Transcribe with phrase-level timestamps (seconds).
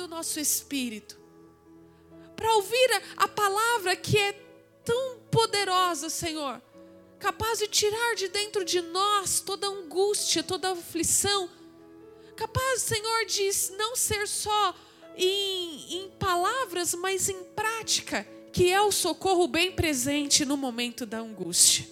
[0.00, 1.20] do nosso espírito,
[2.34, 4.32] para ouvir a, a palavra que é
[4.82, 6.60] tão poderosa, Senhor,
[7.18, 11.50] capaz de tirar de dentro de nós toda angústia, toda aflição,
[12.34, 14.74] capaz, Senhor, de não ser só
[15.14, 21.18] em, em palavras, mas em prática, que é o socorro bem presente no momento da
[21.18, 21.86] angústia.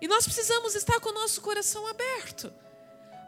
[0.00, 2.50] E nós precisamos estar com o nosso coração aberto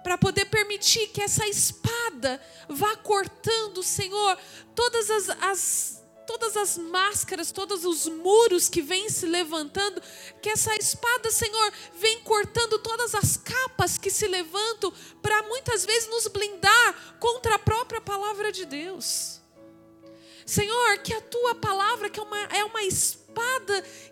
[0.03, 4.39] para poder permitir que essa espada vá cortando, Senhor,
[4.75, 10.03] todas as, as, todas as máscaras, todos os muros que vêm se levantando,
[10.41, 16.09] que essa espada, Senhor, vem cortando todas as capas que se levantam para muitas vezes
[16.09, 19.41] nos blindar contra a própria palavra de Deus.
[20.47, 23.20] Senhor, que a tua palavra, que é uma, é uma espada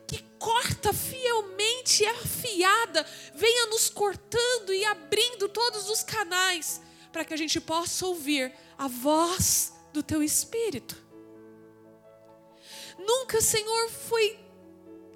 [0.07, 3.05] que corta fielmente, é afiada,
[3.35, 6.81] venha nos cortando e abrindo todos os canais,
[7.13, 10.97] para que a gente possa ouvir a voz do teu Espírito.
[12.99, 14.39] Nunca, Senhor, foi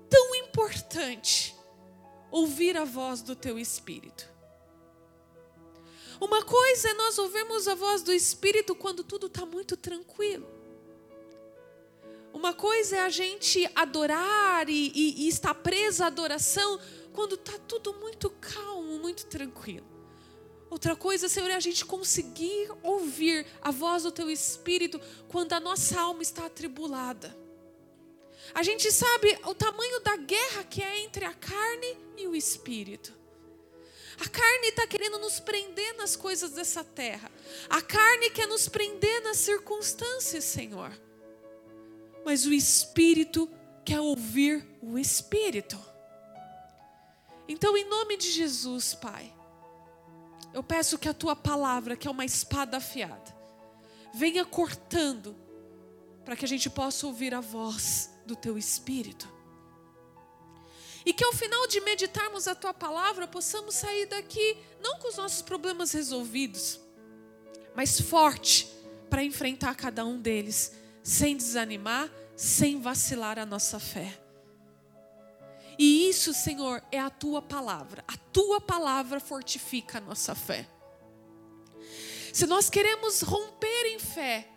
[0.09, 1.55] tão importante
[2.31, 4.31] ouvir a voz do teu Espírito.
[6.21, 10.62] Uma coisa é nós ouvirmos a voz do Espírito quando tudo está muito tranquilo.
[12.33, 16.81] Uma coisa é a gente adorar e, e, e estar presa à adoração
[17.13, 19.87] quando está tudo muito calmo, muito tranquilo.
[20.71, 25.61] Outra coisa, Senhor, é a gente conseguir ouvir a voz do Teu Espírito quando a
[25.61, 27.37] nossa alma está atribulada.
[28.55, 33.13] A gente sabe o tamanho da guerra que é entre a carne e o Espírito.
[34.19, 37.31] A carne está querendo nos prender nas coisas dessa terra.
[37.69, 40.93] A carne quer nos prender nas circunstâncias, Senhor
[42.25, 43.49] mas o espírito
[43.85, 45.79] quer ouvir o espírito.
[47.49, 49.33] Então, em nome de Jesus, Pai,
[50.55, 53.35] eu peço que a tua palavra, que é uma espada afiada,
[54.15, 55.37] venha cortando,
[56.25, 59.29] para que a gente possa ouvir a voz do teu espírito.
[61.05, 65.17] E que ao final de meditarmos a tua palavra, possamos sair daqui não com os
[65.17, 66.79] nossos problemas resolvidos,
[67.75, 68.69] mas forte
[69.11, 74.19] para enfrentar cada um deles sem desanimar, sem vacilar a nossa fé.
[75.79, 78.05] E isso, Senhor, é a tua palavra.
[78.07, 80.69] A tua palavra fortifica a nossa fé.
[82.33, 84.49] Se nós queremos romper em fé,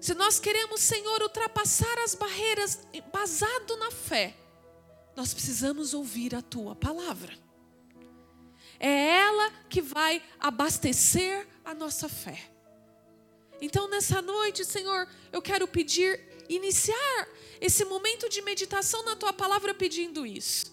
[0.00, 2.80] se nós queremos, Senhor, ultrapassar as barreiras
[3.12, 4.34] basado na fé,
[5.14, 7.32] nós precisamos ouvir a tua palavra.
[8.78, 12.49] É ela que vai abastecer a nossa fé.
[13.60, 17.28] Então, nessa noite, Senhor, eu quero pedir, iniciar
[17.60, 20.66] esse momento de meditação na tua palavra pedindo isso.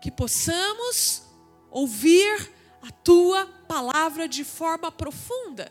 [0.00, 1.22] Que possamos
[1.70, 2.50] ouvir
[2.80, 5.70] a tua palavra de forma profunda,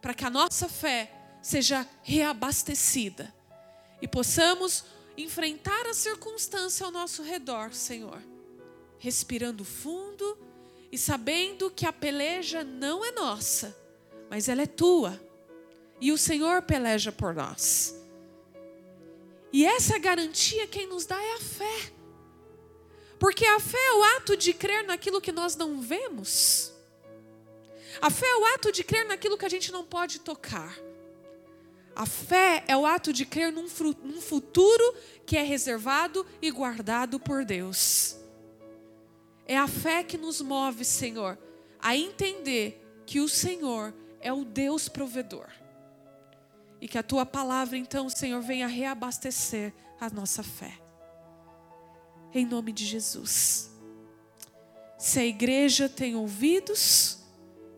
[0.00, 3.32] para que a nossa fé seja reabastecida
[4.00, 4.84] e possamos
[5.16, 8.20] enfrentar a circunstância ao nosso redor, Senhor,
[8.98, 10.38] respirando fundo
[10.90, 13.76] e sabendo que a peleja não é nossa,
[14.28, 15.20] mas ela é tua
[16.02, 17.96] e o Senhor peleja por nós.
[19.52, 21.92] E essa garantia quem nos dá é a fé.
[23.20, 26.72] Porque a fé é o ato de crer naquilo que nós não vemos.
[28.00, 30.76] A fé é o ato de crer naquilo que a gente não pode tocar.
[31.94, 33.68] A fé é o ato de crer num,
[34.02, 38.16] num futuro que é reservado e guardado por Deus.
[39.46, 41.38] É a fé que nos move, Senhor,
[41.78, 45.61] a entender que o Senhor é o Deus provedor.
[46.82, 50.80] E que a tua palavra, então, Senhor, venha reabastecer a nossa fé.
[52.34, 53.70] Em nome de Jesus.
[54.98, 57.18] Se a igreja tem ouvidos,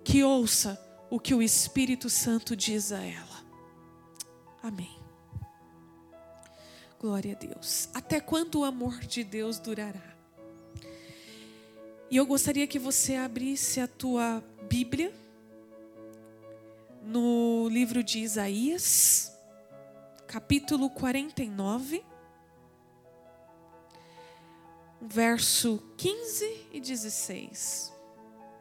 [0.03, 3.45] que ouça o que o Espírito Santo diz a ela.
[4.63, 4.99] Amém.
[6.99, 7.91] Glória a Deus.
[7.93, 10.17] Até quando o amor de Deus durará?
[12.11, 15.13] E eu gostaria que você abrisse a tua Bíblia
[17.05, 19.31] no livro de Isaías,
[20.27, 22.03] capítulo 49,
[25.03, 27.93] verso 15 e 16.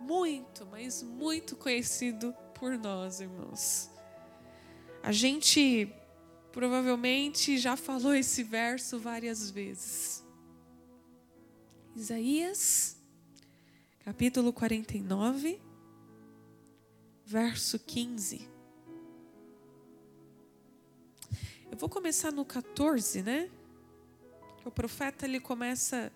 [0.01, 3.89] Muito, mas muito conhecido por nós, irmãos.
[5.01, 5.89] A gente
[6.51, 10.21] provavelmente já falou esse verso várias vezes.
[11.95, 12.97] Isaías,
[14.03, 15.61] capítulo 49,
[17.33, 18.47] verso 15.
[21.71, 23.49] Eu vou começar no 14, né?
[24.63, 26.13] O profeta ele começa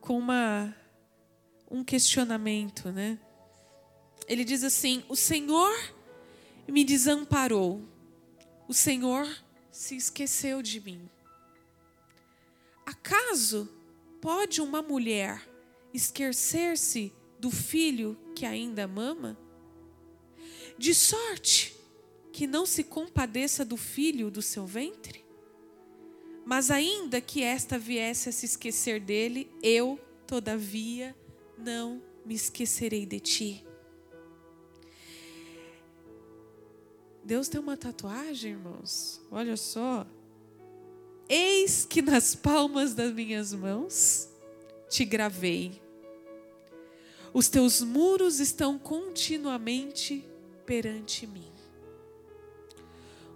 [0.00, 0.74] com uma
[1.70, 3.16] um questionamento, né?
[4.26, 5.72] Ele diz assim: "O Senhor
[6.66, 7.80] me desamparou.
[8.66, 9.24] O Senhor
[9.70, 11.08] se esqueceu de mim.
[12.84, 13.72] Acaso
[14.20, 15.48] pode uma mulher
[15.92, 19.43] esquecer-se do filho que ainda mama?
[20.84, 21.74] De sorte
[22.30, 25.24] que não se compadeça do filho do seu ventre?
[26.44, 31.16] Mas ainda que esta viesse a se esquecer dele, eu, todavia,
[31.56, 33.66] não me esquecerei de ti.
[37.24, 39.22] Deus tem uma tatuagem, irmãos.
[39.30, 40.06] Olha só.
[41.26, 44.28] Eis que nas palmas das minhas mãos
[44.90, 45.80] te gravei.
[47.32, 50.28] Os teus muros estão continuamente
[50.64, 51.52] perante mim.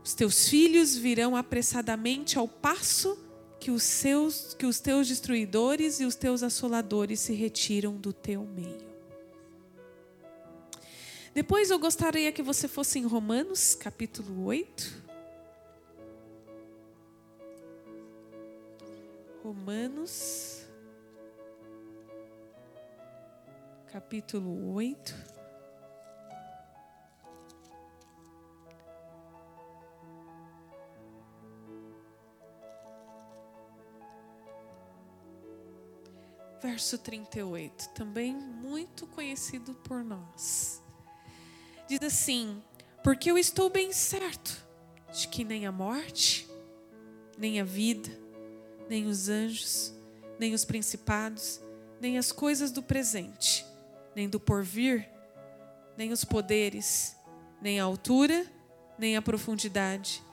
[0.04, 3.18] Os teus filhos virão apressadamente ao passo
[3.60, 8.44] que os, seus, que os teus destruidores e os teus assoladores se retiram do teu
[8.44, 8.88] meio.
[11.34, 15.08] Depois eu gostaria que você fosse em Romanos, capítulo 8.
[19.44, 20.62] Romanos,
[23.92, 25.37] capítulo 8.
[36.60, 40.82] Verso 38, também muito conhecido por nós.
[41.88, 42.60] Diz assim:
[43.04, 44.66] Porque eu estou bem certo
[45.12, 46.48] de que nem a morte,
[47.38, 48.10] nem a vida,
[48.88, 49.94] nem os anjos,
[50.38, 51.60] nem os principados,
[52.00, 53.64] nem as coisas do presente,
[54.16, 55.08] nem do porvir,
[55.96, 57.16] nem os poderes,
[57.62, 58.44] nem a altura,
[58.98, 60.24] nem a profundidade,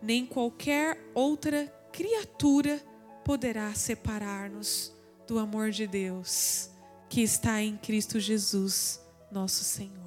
[0.00, 2.80] nem qualquer outra criatura
[3.24, 4.92] poderá separar-nos
[5.32, 6.70] do amor de Deus
[7.08, 9.00] que está em Cristo Jesus,
[9.30, 10.02] nosso Senhor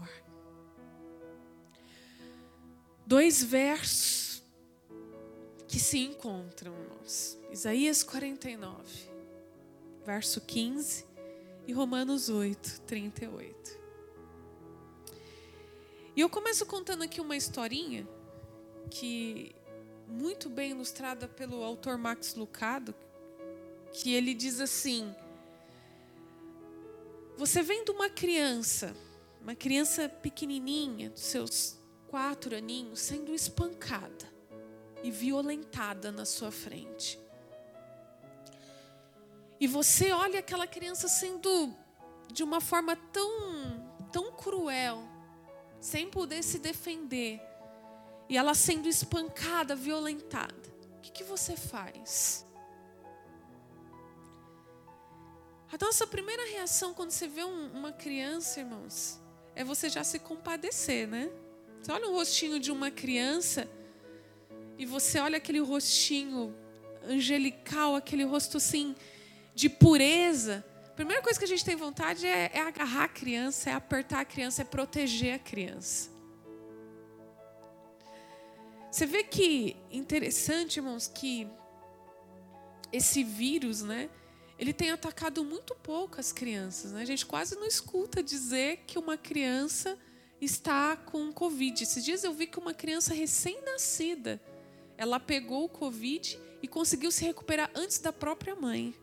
[3.06, 4.44] dois versos
[5.68, 7.38] que se encontram, irmãos.
[7.52, 8.76] Isaías 49,
[10.06, 11.06] verso 15
[11.68, 13.80] e Romanos 8, 38.
[16.16, 18.08] E eu começo contando aqui uma historinha
[18.90, 19.56] que
[20.08, 22.94] muito bem ilustrada pelo autor Max Lucado,
[23.96, 25.16] que ele diz assim:
[27.38, 28.96] Você vendo uma criança,
[29.42, 34.34] uma criança pequenininha, dos seus quatro aninhos sendo espancada
[35.04, 37.20] e violentada na sua frente.
[39.60, 41.74] E você olha aquela criança sendo
[42.32, 45.02] de uma forma tão, tão cruel,
[45.80, 47.40] sem poder se defender,
[48.28, 50.76] e ela sendo espancada, violentada.
[50.98, 52.45] O que, que você faz?
[55.72, 59.20] A nossa primeira reação quando você vê um, uma criança, irmãos,
[59.56, 61.30] é você já se compadecer, né?
[61.82, 63.68] Você olha o rostinho de uma criança
[64.78, 66.56] e você olha aquele rostinho
[67.04, 68.96] angelical, aquele rosto assim
[69.54, 70.66] de pureza.
[70.88, 74.22] A primeira coisa que a gente tem vontade é, é agarrar a criança, é apertar
[74.22, 76.10] a criança, é proteger a criança.
[78.92, 81.48] Você vê que interessante, irmãos, que
[82.92, 84.10] esse vírus, né?
[84.58, 87.02] Ele tem atacado muito pouco as crianças, né?
[87.02, 89.98] A gente quase não escuta dizer que uma criança
[90.40, 91.84] está com Covid.
[91.84, 94.42] Esses dias eu vi que uma criança recém-nascida,
[94.98, 98.96] ela pegou o Covid e conseguiu se recuperar antes da própria mãe.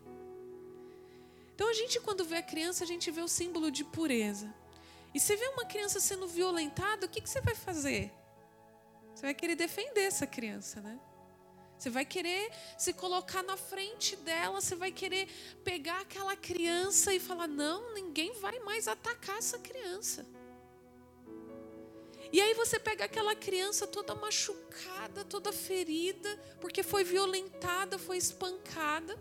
[1.53, 4.53] Então a gente quando vê a criança, a gente vê o símbolo de pureza.
[5.13, 8.11] E você vê uma criança sendo violentada, o que, que você vai fazer?
[9.13, 10.99] Você vai querer defender essa criança, né?
[11.77, 15.27] Você vai querer se colocar na frente dela, você vai querer
[15.63, 20.25] pegar aquela criança e falar: não, ninguém vai mais atacar essa criança.
[22.31, 29.15] E aí você pega aquela criança toda machucada, toda ferida, porque foi violentada, foi espancada.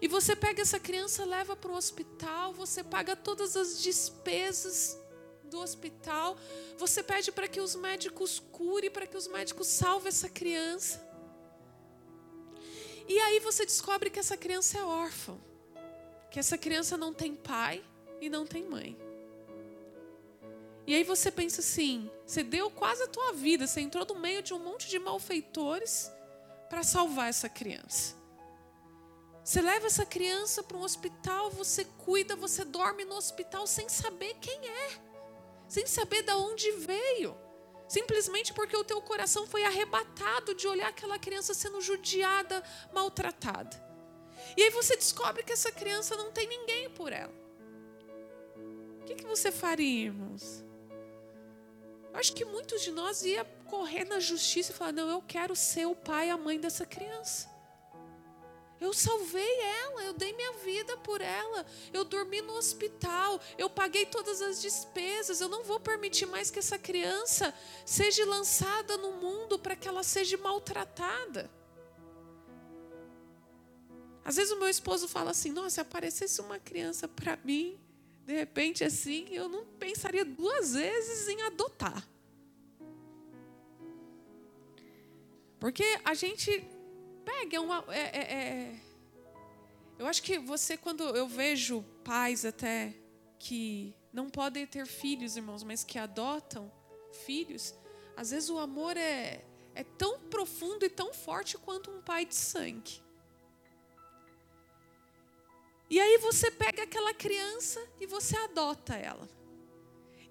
[0.00, 4.98] E você pega essa criança, leva para o hospital, você paga todas as despesas
[5.44, 6.36] do hospital,
[6.76, 11.07] você pede para que os médicos curem, para que os médicos salvem essa criança.
[13.08, 15.36] E aí você descobre que essa criança é órfã,
[16.30, 17.82] que essa criança não tem pai
[18.20, 18.96] e não tem mãe.
[20.86, 24.42] E aí você pensa assim: você deu quase a tua vida, você entrou no meio
[24.42, 26.12] de um monte de malfeitores
[26.68, 28.14] para salvar essa criança.
[29.42, 34.34] Você leva essa criança para um hospital, você cuida, você dorme no hospital sem saber
[34.42, 34.90] quem é,
[35.66, 37.34] sem saber de onde veio.
[37.88, 43.82] Simplesmente porque o teu coração foi arrebatado de olhar aquela criança sendo judiada, maltratada.
[44.56, 47.34] E aí você descobre que essa criança não tem ninguém por ela.
[49.00, 50.68] O que, que você faria, irmãos?
[52.18, 55.86] acho que muitos de nós ia correr na justiça e falar: não, eu quero ser
[55.86, 57.48] o pai e a mãe dessa criança.
[58.80, 64.06] Eu salvei ela, eu dei minha vida por ela, eu dormi no hospital, eu paguei
[64.06, 65.40] todas as despesas.
[65.40, 67.52] Eu não vou permitir mais que essa criança
[67.84, 71.50] seja lançada no mundo para que ela seja maltratada.
[74.24, 77.80] Às vezes o meu esposo fala assim: Nossa, se aparecesse uma criança para mim,
[78.24, 82.06] de repente assim, eu não pensaria duas vezes em adotar.
[85.58, 86.64] Porque a gente
[87.28, 87.84] pega é uma.
[87.88, 88.80] É, é, é,
[89.98, 92.94] eu acho que você, quando eu vejo pais até
[93.38, 96.72] que não podem ter filhos, irmãos, mas que adotam
[97.26, 97.74] filhos,
[98.16, 99.44] às vezes o amor é,
[99.74, 103.02] é tão profundo e tão forte quanto um pai de sangue.
[105.90, 109.28] E aí você pega aquela criança e você adota ela.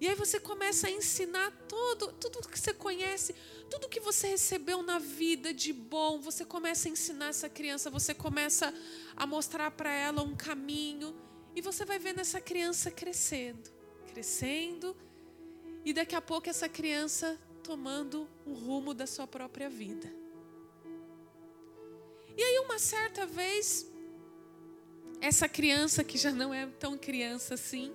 [0.00, 3.34] E aí você começa a ensinar todo, tudo que você conhece,
[3.68, 8.14] tudo que você recebeu na vida de bom, você começa a ensinar essa criança, você
[8.14, 8.72] começa
[9.16, 11.16] a mostrar para ela um caminho,
[11.54, 13.70] e você vai vendo essa criança crescendo,
[14.12, 14.96] crescendo,
[15.84, 20.12] e daqui a pouco essa criança tomando o rumo da sua própria vida.
[22.36, 23.84] E aí, uma certa vez,
[25.20, 27.92] essa criança que já não é tão criança assim,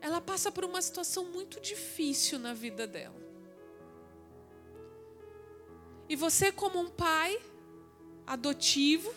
[0.00, 3.16] ela passa por uma situação muito difícil na vida dela.
[6.08, 7.40] E você, como um pai
[8.26, 9.12] adotivo,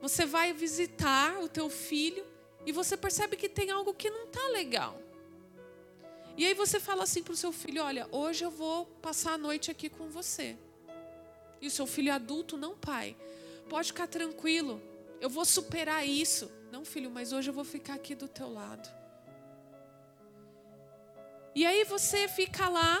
[0.00, 2.24] você vai visitar o teu filho
[2.64, 5.00] e você percebe que tem algo que não está legal.
[6.36, 9.38] E aí você fala assim para o seu filho: Olha, hoje eu vou passar a
[9.38, 10.56] noite aqui com você.
[11.60, 13.14] E o seu filho adulto, não pai,
[13.68, 14.80] pode ficar tranquilo,
[15.20, 16.50] eu vou superar isso.
[16.72, 18.99] Não, filho, mas hoje eu vou ficar aqui do teu lado.
[21.54, 23.00] E aí você fica lá,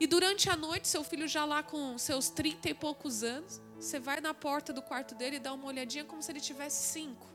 [0.00, 3.98] e durante a noite, seu filho já lá com seus trinta e poucos anos, você
[3.98, 7.26] vai na porta do quarto dele e dá uma olhadinha como se ele tivesse cinco.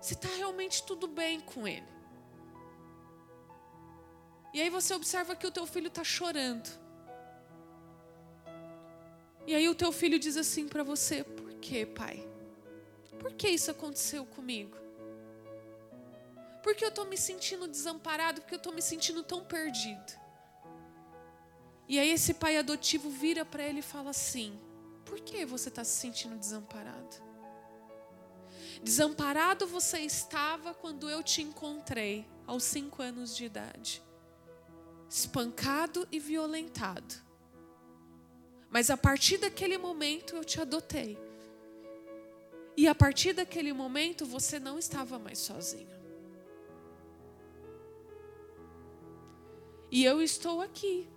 [0.00, 1.86] Se está realmente tudo bem com ele.
[4.52, 6.68] E aí você observa que o teu filho está chorando.
[9.46, 12.26] E aí o teu filho diz assim para você: Por que, pai?
[13.18, 14.76] Por que isso aconteceu comigo?
[16.62, 20.12] Porque eu estou me sentindo desamparado, porque eu estou me sentindo tão perdido.
[21.88, 24.60] E aí esse pai adotivo vira para ele e fala assim:
[25.04, 27.28] Por que você está se sentindo desamparado?
[28.82, 34.02] Desamparado você estava quando eu te encontrei, aos cinco anos de idade,
[35.08, 37.14] espancado e violentado.
[38.70, 41.18] Mas a partir daquele momento eu te adotei.
[42.76, 45.97] E a partir daquele momento você não estava mais sozinho.
[49.90, 51.08] E eu estou aqui.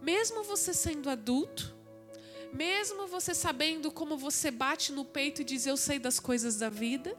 [0.00, 1.74] Mesmo você sendo adulto,
[2.52, 6.68] mesmo você sabendo como você bate no peito e diz eu sei das coisas da
[6.68, 7.16] vida,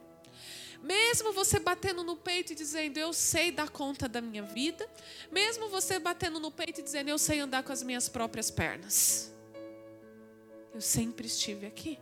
[0.81, 4.87] mesmo você batendo no peito e dizendo eu sei dar conta da minha vida,
[5.31, 9.33] mesmo você batendo no peito e dizendo eu sei andar com as minhas próprias pernas,
[10.73, 11.97] eu sempre estive aqui.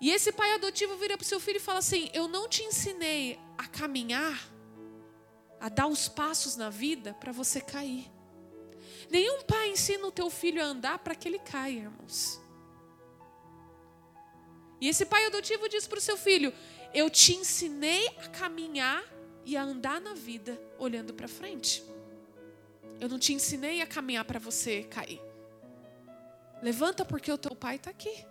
[0.00, 2.62] E esse pai adotivo vira para o seu filho e fala assim: Eu não te
[2.62, 4.50] ensinei a caminhar,
[5.60, 8.10] a dar os passos na vida para você cair.
[9.10, 12.40] Nenhum pai ensina o teu filho a andar para que ele caia, irmãos.
[14.80, 16.54] E esse pai adotivo diz para o seu filho:
[16.94, 19.04] Eu te ensinei a caminhar
[19.44, 21.84] e a andar na vida olhando para frente.
[22.98, 25.20] Eu não te ensinei a caminhar para você cair.
[26.62, 28.24] Levanta porque o teu pai está aqui.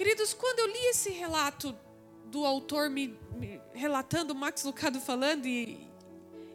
[0.00, 1.78] Queridos, quando eu li esse relato
[2.24, 5.86] do autor me, me relatando, Max Lucado falando, e,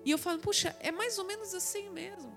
[0.04, 2.36] e eu falo, puxa, é mais ou menos assim mesmo.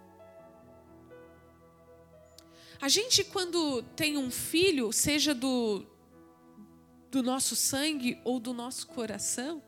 [2.78, 5.86] A gente, quando tem um filho, seja do,
[7.10, 9.62] do nosso sangue ou do nosso coração,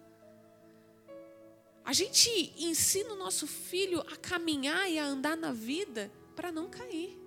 [1.83, 6.69] a gente ensina o nosso filho a caminhar e a andar na vida para não
[6.69, 7.19] cair.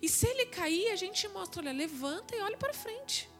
[0.00, 3.31] E se ele cair, a gente mostra, olha, levanta e olha para frente.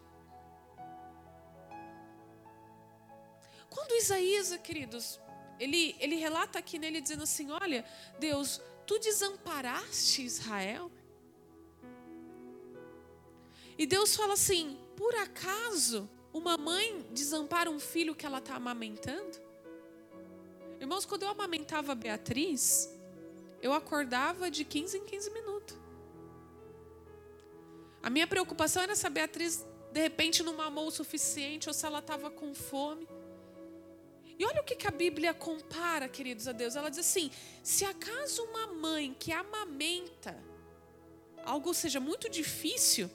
[3.73, 5.19] Quando Isaías, queridos,
[5.59, 7.85] ele, ele relata aqui nele dizendo assim: Olha,
[8.19, 10.91] Deus, tu desamparaste Israel.
[13.79, 19.41] E Deus fala assim: Por acaso uma mãe desampara um filho que ela está amamentando?
[20.79, 22.91] Irmãos, quando eu amamentava a Beatriz,
[23.63, 25.77] eu acordava de 15 em 15 minutos.
[28.03, 31.87] A minha preocupação era se a Beatriz de repente não mamou o suficiente ou se
[31.87, 33.09] ela estava com fome.
[34.43, 36.75] E olha o que, que a Bíblia compara, queridos a Deus.
[36.75, 37.31] Ela diz assim:
[37.63, 40.37] se acaso uma mãe que amamenta,
[41.45, 43.09] algo seja muito difícil,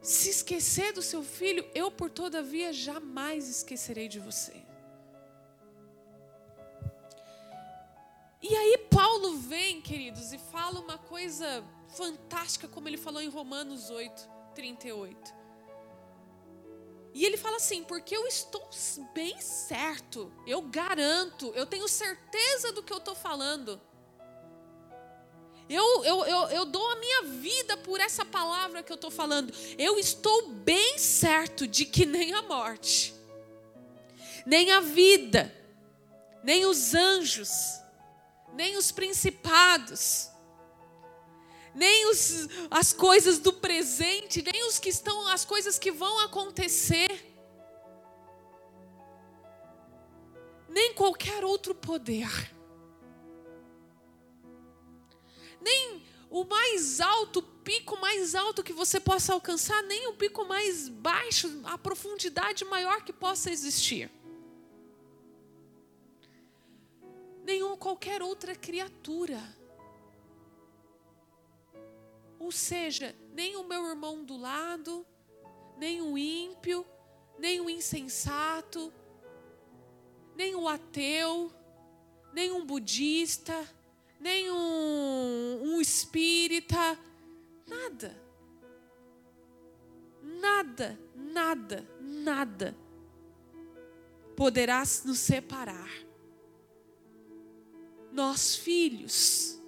[0.00, 4.54] se esquecer do seu filho, eu por todavia jamais esquecerei de você.
[8.40, 13.90] E aí Paulo vem, queridos, e fala uma coisa fantástica, como ele falou em Romanos
[13.90, 15.43] 8, 38.
[17.14, 18.68] E ele fala assim: porque eu estou
[19.14, 23.80] bem certo, eu garanto, eu tenho certeza do que eu estou falando.
[25.68, 29.54] Eu, eu, eu, eu dou a minha vida por essa palavra que eu estou falando.
[29.78, 33.14] Eu estou bem certo de que nem a morte,
[34.44, 35.54] nem a vida,
[36.42, 37.50] nem os anjos,
[38.52, 40.28] nem os principados,
[41.74, 47.34] nem os, as coisas do presente, nem os que estão, as coisas que vão acontecer,
[50.68, 52.28] nem qualquer outro poder,
[55.60, 60.44] nem o mais alto, o pico mais alto que você possa alcançar, nem o pico
[60.44, 64.10] mais baixo, a profundidade maior que possa existir.
[67.44, 69.40] Nenhuma qualquer outra criatura
[72.44, 75.06] ou seja, nem o meu irmão do lado,
[75.78, 76.84] nem o ímpio,
[77.38, 78.92] nem o insensato,
[80.36, 81.50] nem o ateu,
[82.34, 83.66] nem um budista,
[84.20, 86.98] nem um, um espírita,
[87.66, 88.22] nada.
[90.22, 92.76] Nada, nada, nada
[94.36, 95.90] poderá nos separar.
[98.12, 99.58] Nós, filhos,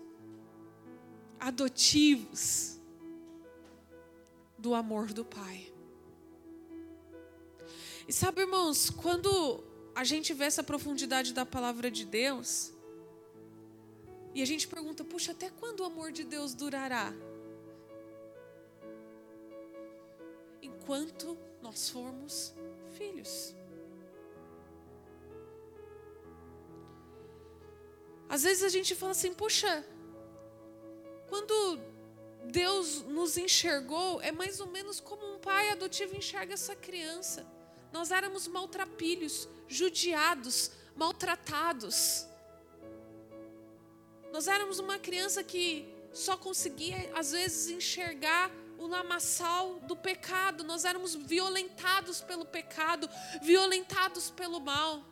[1.39, 2.81] adotivos
[4.59, 5.73] do amor do Pai.
[8.09, 9.65] E sabe, irmãos, quando
[9.95, 12.73] a gente vê essa profundidade da palavra de Deus,
[14.35, 17.13] e a gente pergunta, puxa, até quando o amor de Deus durará?
[20.61, 22.55] Enquanto nós formos
[22.93, 23.55] filhos.
[28.29, 29.85] Às vezes a gente fala assim, puxa,
[31.29, 31.81] quando
[32.45, 37.47] Deus nos enxergou, é mais ou menos como um pai adotivo enxerga essa criança.
[37.93, 42.27] Nós éramos maltrapilhos, judiados, maltratados.
[44.33, 50.63] Nós éramos uma criança que só conseguia, às vezes, enxergar o lamaçal do pecado.
[50.65, 53.09] Nós éramos violentados pelo pecado,
[53.43, 55.03] violentados pelo mal.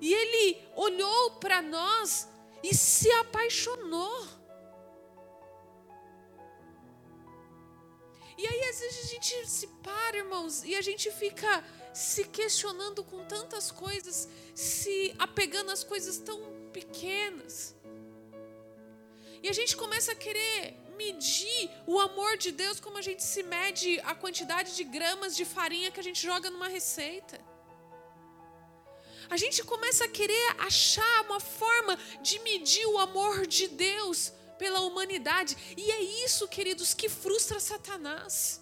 [0.00, 2.28] E Ele olhou para nós
[2.62, 4.28] e se apaixonou.
[8.38, 13.04] E aí, às vezes, a gente se para, irmãos, e a gente fica se questionando
[13.04, 16.40] com tantas coisas, se apegando às coisas tão
[16.72, 17.74] pequenas.
[19.42, 23.42] E a gente começa a querer medir o amor de Deus como a gente se
[23.42, 27.51] mede a quantidade de gramas de farinha que a gente joga numa receita
[29.32, 34.80] a gente começa a querer achar uma forma de medir o amor de Deus pela
[34.80, 35.56] humanidade.
[35.74, 38.60] E é isso, queridos, que frustra Satanás.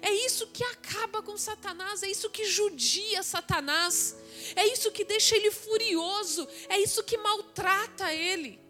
[0.00, 4.16] É isso que acaba com Satanás, é isso que judia Satanás,
[4.54, 8.60] é isso que deixa ele furioso, é isso que maltrata ele.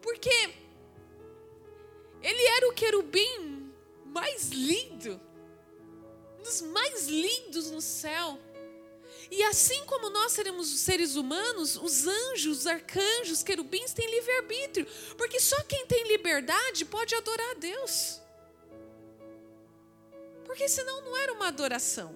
[0.00, 0.54] Porque
[2.22, 3.70] ele era o querubim
[4.06, 5.20] mais lindo,
[6.46, 8.38] dos mais lindos no céu.
[9.30, 14.86] E assim como nós seremos seres humanos, os anjos, os arcanjos, querubins têm livre-arbítrio,
[15.18, 18.20] porque só quem tem liberdade pode adorar a Deus.
[20.44, 22.14] Porque senão não era uma adoração.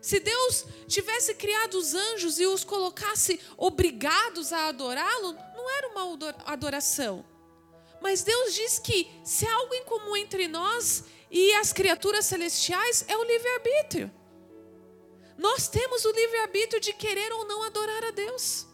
[0.00, 6.26] Se Deus tivesse criado os anjos e os colocasse obrigados a adorá-lo, não era uma
[6.46, 7.22] adoração.
[8.00, 13.04] Mas Deus diz que se há algo em comum entre nós e as criaturas celestiais
[13.06, 14.10] é o livre-arbítrio.
[15.38, 18.66] Nós temos o livre-arbítrio de querer ou não adorar a Deus.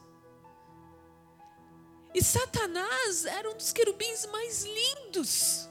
[2.14, 5.68] E Satanás era um dos querubins mais lindos.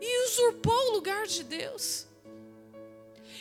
[0.00, 2.06] E usurpou o lugar de Deus.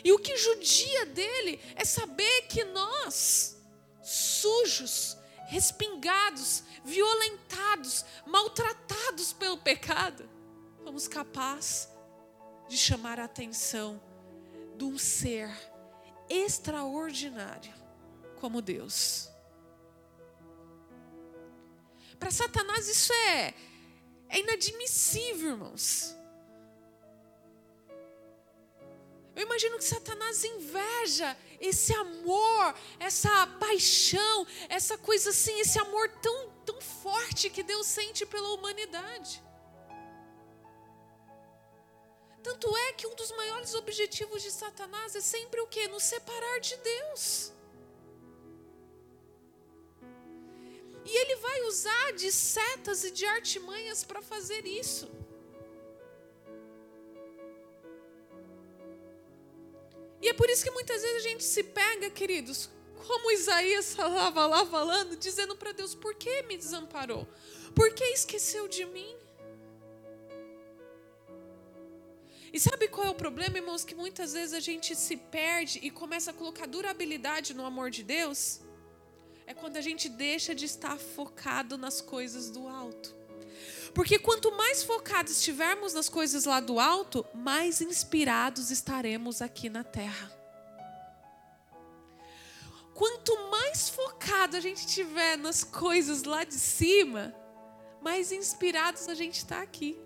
[0.04, 3.58] E o que judia dele é saber que nós,
[4.04, 5.17] sujos,
[5.48, 10.30] respingados, violentados, maltratados pelo pecado,
[10.84, 11.89] fomos capazes
[12.67, 14.02] de chamar a atenção
[14.76, 15.50] de um ser
[16.30, 17.74] extraordinário
[18.39, 19.30] como Deus.
[22.19, 23.54] para Satanás isso é,
[24.30, 26.15] é inadmissível, irmãos.
[29.36, 36.50] Eu imagino que Satanás inveja esse amor, essa paixão, essa coisa assim, esse amor tão,
[36.65, 39.43] tão forte que Deus sente pela humanidade.
[42.43, 45.88] Tanto é que um dos maiores objetivos de Satanás é sempre o que?
[45.88, 47.53] Nos separar de Deus.
[51.06, 55.10] E ele vai usar de setas e de artimanhas para fazer isso.
[60.21, 62.69] E é por isso que muitas vezes a gente se pega, queridos,
[63.08, 67.27] como Isaías estava lá falando, dizendo para Deus: por que me desamparou?
[67.75, 69.23] Por que esqueceu de mim?
[72.54, 73.84] E sabe qual é o problema, irmãos?
[73.84, 78.04] Que muitas vezes a gente se perde e começa a colocar durabilidade no amor de
[78.04, 78.62] Deus.
[79.48, 83.16] É quando a gente deixa de estar focado nas coisas do alto.
[83.96, 89.84] Porque quanto mais focados estivermos nas coisas lá do alto, mais inspirados estaremos aqui na
[89.84, 90.32] terra.
[92.94, 97.34] Quanto mais focado a gente estiver nas coisas lá de cima,
[98.00, 100.00] mais inspirados a gente está aqui.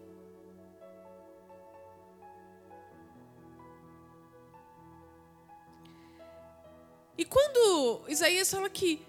[7.17, 9.05] E quando Isaías fala que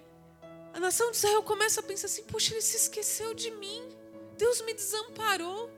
[0.73, 3.87] a nação de Israel começa a pensar assim: puxa, ele se esqueceu de mim,
[4.37, 5.69] Deus me desamparou.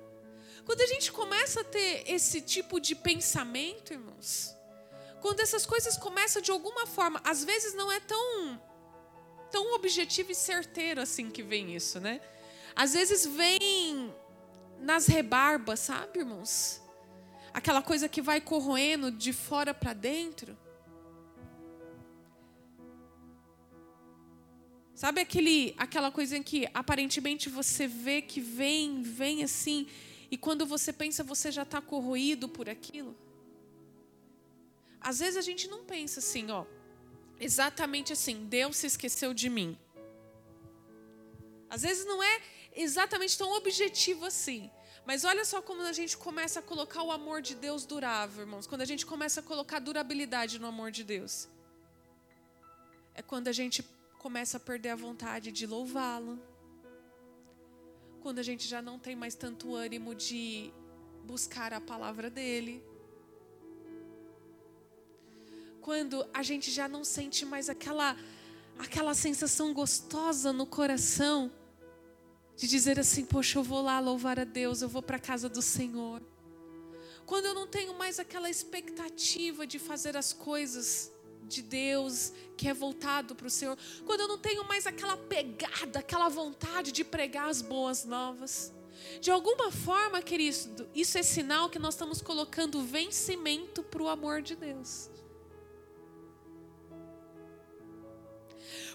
[0.66, 4.56] Quando a gente começa a ter esse tipo de pensamento, irmãos,
[5.20, 8.62] quando essas coisas começam de alguma forma, às vezes não é tão
[9.52, 12.22] tão objetivo e certeiro assim que vem isso, né?
[12.74, 14.14] Às vezes vem
[14.80, 16.82] nas rebarbas, sabe, irmãos?
[17.54, 20.58] Aquela coisa que vai corroendo de fora para dentro.
[25.02, 29.88] Sabe aquele, aquela coisa em que aparentemente você vê que vem, vem assim,
[30.30, 33.18] e quando você pensa você já está corroído por aquilo?
[35.10, 36.66] Às vezes a gente não pensa assim, ó,
[37.40, 39.76] exatamente assim, Deus se esqueceu de mim.
[41.68, 42.40] Às vezes não é
[42.76, 44.70] exatamente tão objetivo assim.
[45.04, 48.68] Mas olha só como a gente começa a colocar o amor de Deus durável, irmãos.
[48.68, 51.50] Quando a gente começa a colocar durabilidade no amor de Deus.
[53.16, 53.82] É quando a gente
[54.22, 56.40] começa a perder a vontade de louvá-lo.
[58.22, 60.72] Quando a gente já não tem mais tanto ânimo de
[61.24, 62.84] buscar a palavra dele.
[65.82, 68.16] Quando a gente já não sente mais aquela
[68.78, 71.52] aquela sensação gostosa no coração
[72.56, 75.50] de dizer assim: "Poxa, eu vou lá louvar a Deus, eu vou para a casa
[75.50, 76.22] do Senhor".
[77.26, 81.11] Quando eu não tenho mais aquela expectativa de fazer as coisas
[81.44, 86.00] de Deus, que é voltado para o Senhor, quando eu não tenho mais aquela pegada,
[86.00, 88.74] aquela vontade de pregar as boas novas.
[89.20, 94.42] De alguma forma, querido, isso é sinal que nós estamos colocando vencimento para o amor
[94.42, 95.10] de Deus.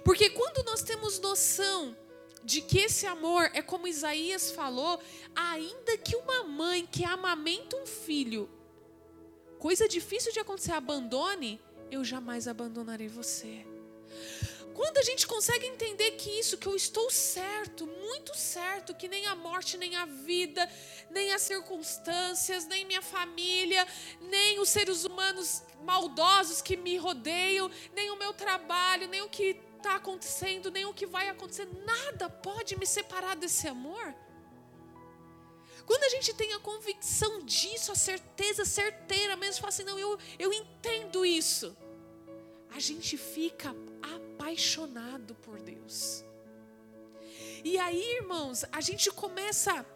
[0.04, 1.96] Porque quando nós temos noção
[2.44, 5.00] de que esse amor é como Isaías falou,
[5.34, 8.48] ainda que uma mãe que amamenta um filho,
[9.58, 13.64] coisa difícil de acontecer, abandone, eu jamais abandonarei você.
[14.74, 19.26] Quando a gente consegue entender que isso, que eu estou certo, muito certo, que nem
[19.26, 20.68] a morte, nem a vida,
[21.10, 23.86] nem as circunstâncias, nem minha família,
[24.20, 29.58] nem os seres humanos maldosos que me rodeiam, nem o meu trabalho, nem o que
[29.78, 34.14] está acontecendo, nem o que vai acontecer, nada pode me separar desse amor.
[35.86, 40.18] Quando a gente tem a convicção disso, a certeza certeira mesmo, fala assim, não, eu,
[40.38, 41.76] eu entendo isso.
[42.74, 46.24] A gente fica apaixonado por Deus.
[47.64, 49.86] E aí, irmãos, a gente começa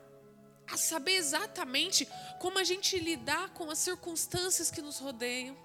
[0.66, 5.57] a saber exatamente como a gente lidar com as circunstâncias que nos rodeiam.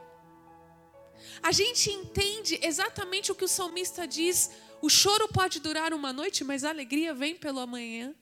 [1.42, 6.44] A gente entende exatamente o que o salmista diz: o choro pode durar uma noite,
[6.44, 8.14] mas a alegria vem pelo amanhã.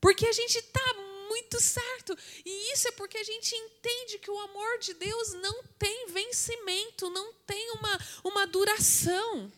[0.00, 0.94] Porque a gente está
[1.28, 2.16] muito certo.
[2.44, 7.10] E isso é porque a gente entende que o amor de Deus não tem vencimento,
[7.10, 9.52] não tem uma, uma duração.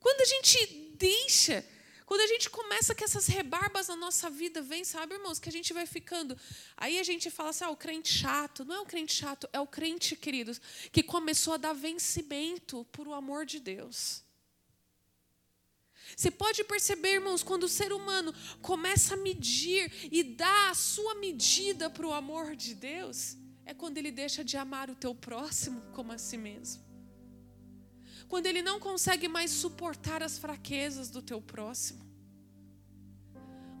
[0.00, 0.66] Quando a gente
[0.96, 1.64] deixa,
[2.06, 5.52] quando a gente começa que essas rebarbas na nossa vida vêm, sabe, irmãos, que a
[5.52, 6.38] gente vai ficando.
[6.76, 8.64] Aí a gente fala assim: ah, o crente chato.
[8.64, 10.60] Não é o crente chato, é o crente, queridos,
[10.92, 14.22] que começou a dar vencimento por o amor de Deus.
[16.16, 21.14] Você pode perceber, irmãos, quando o ser humano começa a medir e dá a sua
[21.16, 25.80] medida para o amor de Deus, é quando ele deixa de amar o teu próximo
[25.92, 26.82] como a si mesmo.
[28.28, 32.07] quando ele não consegue mais suportar as fraquezas do teu próximo.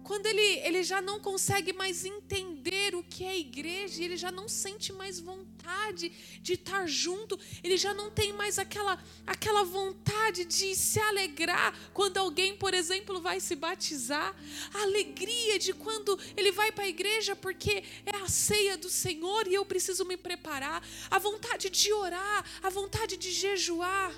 [0.08, 4.48] Quando ele, ele já não consegue mais entender o que é igreja, ele já não
[4.48, 10.74] sente mais vontade de estar junto, ele já não tem mais aquela, aquela vontade de
[10.74, 14.34] se alegrar quando alguém, por exemplo, vai se batizar,
[14.72, 19.46] a alegria de quando ele vai para a igreja porque é a ceia do Senhor
[19.46, 24.14] e eu preciso me preparar, a vontade de orar, a vontade de jejuar.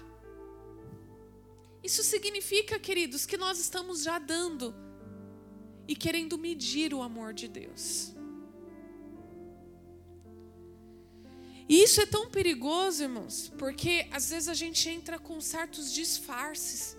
[1.83, 4.73] Isso significa, queridos, que nós estamos já dando
[5.91, 8.15] e querendo medir o amor de Deus.
[11.69, 16.97] E isso é tão perigoso, irmãos, porque às vezes a gente entra com certos disfarces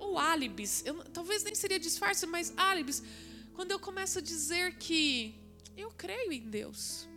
[0.00, 0.82] ou álibis.
[0.84, 3.04] Eu, talvez nem seria disfarce, mas álibis.
[3.54, 5.36] Quando eu começo a dizer que
[5.76, 7.08] eu creio em Deus.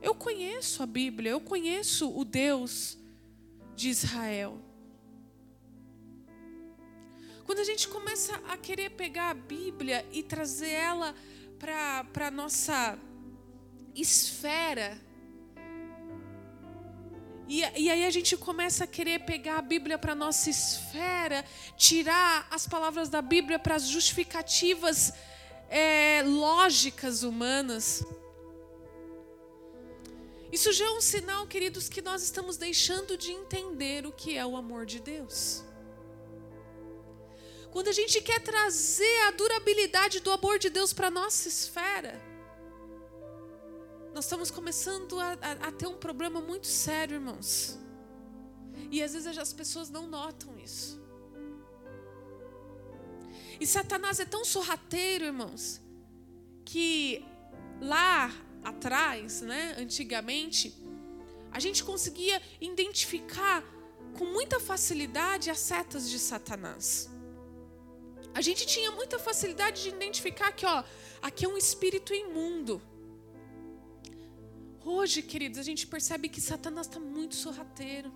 [0.00, 2.96] Eu conheço a Bíblia, eu conheço o Deus
[3.74, 4.69] de Israel.
[7.50, 11.12] Quando a gente começa a querer pegar a Bíblia e trazer ela
[11.58, 12.96] para a nossa
[13.92, 14.96] esfera,
[17.48, 21.44] e, e, aí a gente começa a querer pegar a Bíblia para nossa esfera,
[21.76, 25.12] tirar as palavras da Bíblia para as justificativas
[25.68, 28.04] é, lógicas humanas.
[30.52, 34.46] Isso já é um sinal, queridos, que nós estamos deixando de entender o que é
[34.46, 35.64] o amor de Deus.
[37.70, 42.20] Quando a gente quer trazer a durabilidade do amor de Deus para a nossa esfera,
[44.12, 47.78] nós estamos começando a, a, a, ter um problema muito sério, irmãos.
[48.90, 51.00] E às vezes as pessoas não notam isso.
[53.60, 55.80] E Satanás é tão sorrateiro, irmãos,
[56.64, 57.24] que
[57.80, 58.32] lá
[58.64, 60.74] atrás, né, antigamente,
[61.52, 63.62] a gente conseguia identificar
[64.18, 67.08] com muita facilidade as setas de Satanás.
[68.32, 70.84] A gente tinha muita facilidade de identificar que, ó,
[71.20, 72.80] aqui é um espírito imundo.
[74.84, 78.12] Hoje, queridos, a gente percebe que Satanás está muito sorrateiro.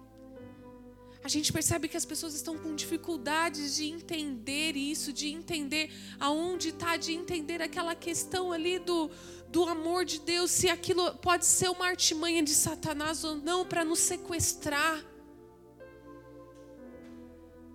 [1.23, 6.69] A gente percebe que as pessoas estão com dificuldades de entender isso, de entender aonde
[6.69, 9.11] está, de entender aquela questão ali do,
[9.49, 13.85] do amor de Deus, se aquilo pode ser uma artimanha de Satanás ou não para
[13.85, 15.03] nos sequestrar.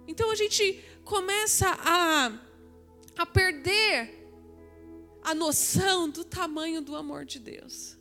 [0.07, 2.31] Então a gente começa a,
[3.17, 4.29] a perder
[5.23, 7.97] a noção do tamanho do amor de Deus.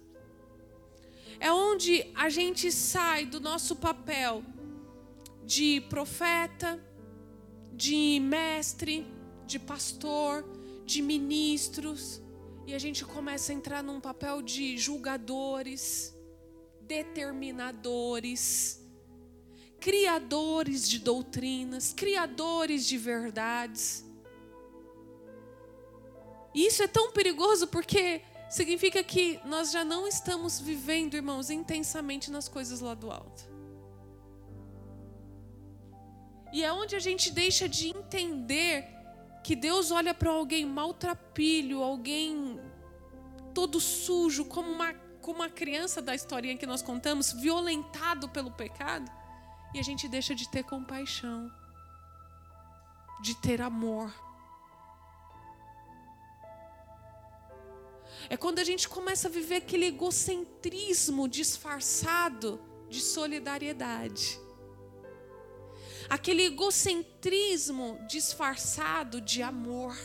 [1.41, 4.45] É onde a gente sai do nosso papel
[5.43, 6.79] de profeta,
[7.73, 9.07] de mestre,
[9.47, 10.45] de pastor,
[10.85, 12.21] de ministros,
[12.67, 16.15] e a gente começa a entrar num papel de julgadores,
[16.83, 18.78] determinadores,
[19.81, 24.05] criadores de doutrinas, criadores de verdades.
[26.55, 32.31] E isso é tão perigoso porque significa que nós já não estamos vivendo, irmãos, intensamente
[32.31, 33.49] nas coisas lá do alto.
[36.53, 38.89] E é onde a gente deixa de entender
[39.45, 42.59] que Deus olha para alguém maltrapilho, alguém
[43.55, 49.11] todo sujo, como uma, como uma criança da historinha que nós contamos, violentado pelo pecado,
[49.75, 51.51] e a gente deixa de ter compaixão,
[53.21, 54.13] de ter amor.
[58.31, 64.41] É quando a gente começa a viver aquele egocentrismo disfarçado de solidariedade
[66.09, 69.97] aquele egocentrismo disfarçado de amor,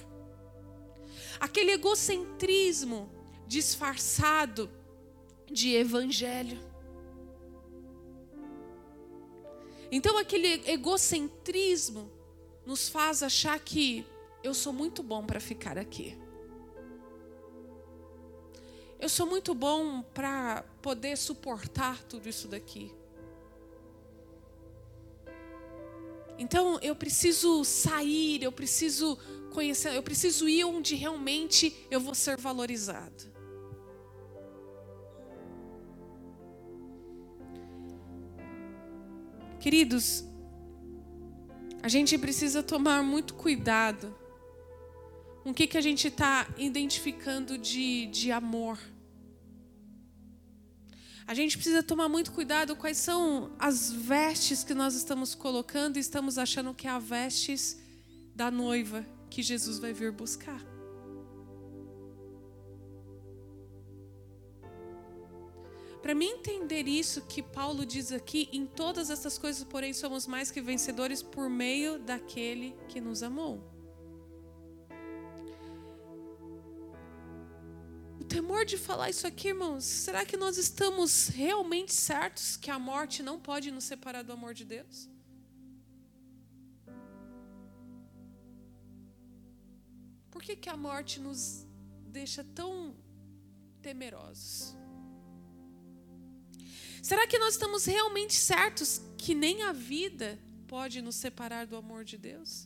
[1.39, 3.09] aquele egocentrismo
[3.47, 4.69] disfarçado
[5.49, 6.72] de evangelho.
[9.95, 12.11] Então, aquele egocentrismo
[12.65, 14.03] nos faz achar que
[14.43, 16.17] eu sou muito bom para ficar aqui.
[18.99, 22.91] Eu sou muito bom para poder suportar tudo isso daqui.
[26.39, 29.15] Então eu preciso sair, eu preciso
[29.53, 33.32] conhecer, eu preciso ir onde realmente eu vou ser valorizado.
[39.63, 40.25] Queridos,
[41.81, 44.13] a gente precisa tomar muito cuidado
[45.41, 48.77] com o que, que a gente está identificando de, de amor.
[51.25, 56.01] A gente precisa tomar muito cuidado quais são as vestes que nós estamos colocando e
[56.01, 57.79] estamos achando que é a vestes
[58.35, 60.72] da noiva que Jesus vai vir buscar.
[66.03, 70.51] Para mim entender isso que Paulo diz aqui, em todas essas coisas, porém, somos mais
[70.51, 73.63] que vencedores por meio daquele que nos amou.
[78.19, 82.77] O temor de falar isso aqui, irmãos, será que nós estamos realmente certos que a
[82.77, 85.09] morte não pode nos separar do amor de Deus?
[90.29, 91.65] Por que, que a morte nos
[92.11, 92.93] deixa tão
[93.81, 94.82] temerosos?
[97.03, 100.39] Será que nós estamos realmente certos que nem a vida
[100.69, 102.65] pode nos separar do amor de Deus?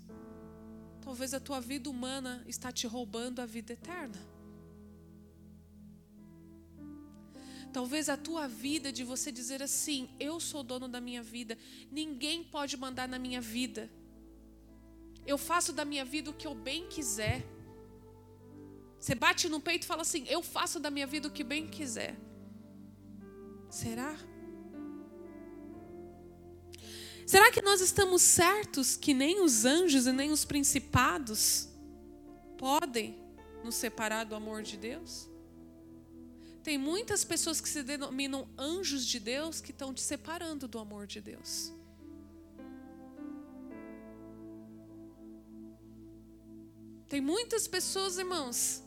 [1.02, 4.20] Talvez a tua vida humana está te roubando a vida eterna.
[7.74, 11.58] Talvez a tua vida de você dizer assim: eu sou dono da minha vida,
[11.92, 13.90] ninguém pode mandar na minha vida.
[15.26, 17.44] Eu faço da minha vida o que eu bem quiser.
[19.00, 21.68] Você bate no peito e fala assim: eu faço da minha vida o que bem
[21.68, 22.27] quiser.
[23.78, 24.18] Será?
[27.28, 31.70] Será que nós estamos certos que nem os anjos e nem os principados
[32.58, 33.22] podem
[33.64, 35.30] nos separar do amor de Deus?
[36.64, 41.06] Tem muitas pessoas que se denominam anjos de Deus que estão te separando do amor
[41.06, 41.72] de Deus.
[47.08, 48.82] Tem muitas pessoas, irmãos,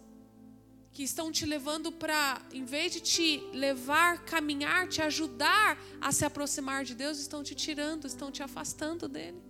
[0.92, 6.24] que estão te levando para, em vez de te levar, caminhar, te ajudar a se
[6.24, 9.40] aproximar de Deus, estão te tirando, estão te afastando dele.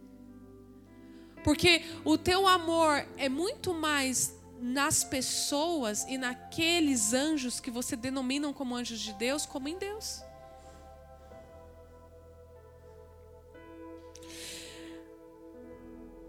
[1.42, 8.52] Porque o teu amor é muito mais nas pessoas e naqueles anjos que você denomina
[8.52, 10.20] como anjos de Deus, como em Deus.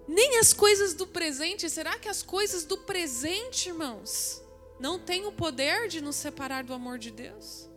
[0.08, 4.42] Nem as coisas do presente, será que as coisas do presente, irmãos,
[4.82, 7.70] não tem o poder de nos separar do amor de Deus?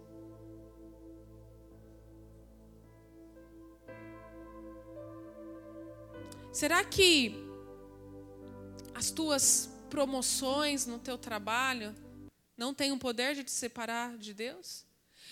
[6.51, 7.35] Será que
[8.95, 11.95] as tuas promoções no teu trabalho
[12.57, 14.87] não têm o poder de te separar de Deus?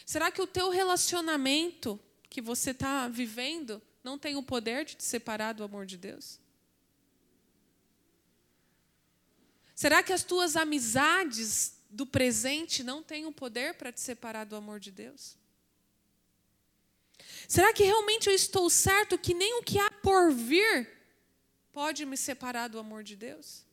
[0.04, 5.04] Será que o teu relacionamento que você está vivendo não tem o poder de te
[5.04, 6.38] separar do amor de Deus?
[9.82, 14.54] Será que as tuas amizades do presente não têm o poder para te separar do
[14.54, 15.36] amor de Deus?
[17.48, 20.88] Será que realmente eu estou certo que nem o que há por vir
[21.72, 23.66] pode me separar do amor de Deus?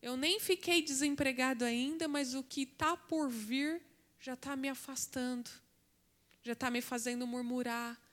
[0.00, 3.82] Eu nem fiquei desempregado ainda, mas o que está por vir
[4.20, 5.50] já está me afastando,
[6.44, 8.03] já está me fazendo murmurar,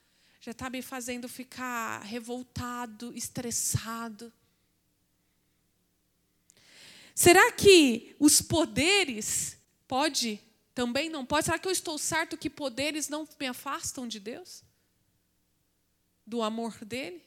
[0.42, 4.34] já está me fazendo ficar revoltado, estressado.
[7.14, 9.56] Será que os poderes
[9.88, 10.42] pode
[10.74, 11.46] também não pode?
[11.46, 14.64] Será que eu estou certo que poderes não me afastam de Deus?
[16.26, 17.24] Do amor dele?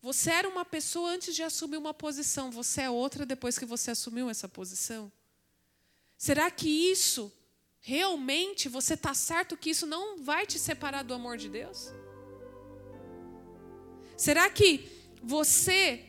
[0.00, 3.90] Você era uma pessoa antes de assumir uma posição, você é outra depois que você
[3.90, 5.12] assumiu essa posição.
[6.16, 7.30] Será que isso
[7.80, 11.92] Realmente você está certo que isso não vai te separar do amor de Deus?
[14.16, 14.86] Será que
[15.22, 16.04] você,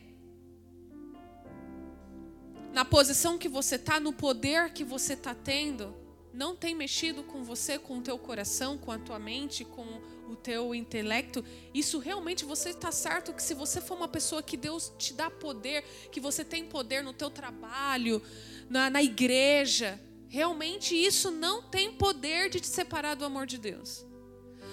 [2.72, 5.96] na posição que você está, no poder que você está tendo,
[6.32, 10.36] não tem mexido com você, com o teu coração, com a tua mente, com o
[10.36, 11.42] teu intelecto?
[11.72, 15.30] Isso realmente você está certo que se você for uma pessoa que Deus te dá
[15.30, 18.20] poder, que você tem poder no teu trabalho,
[18.68, 19.98] na, na igreja,
[20.32, 24.06] realmente isso não tem poder de te separar do amor de Deus.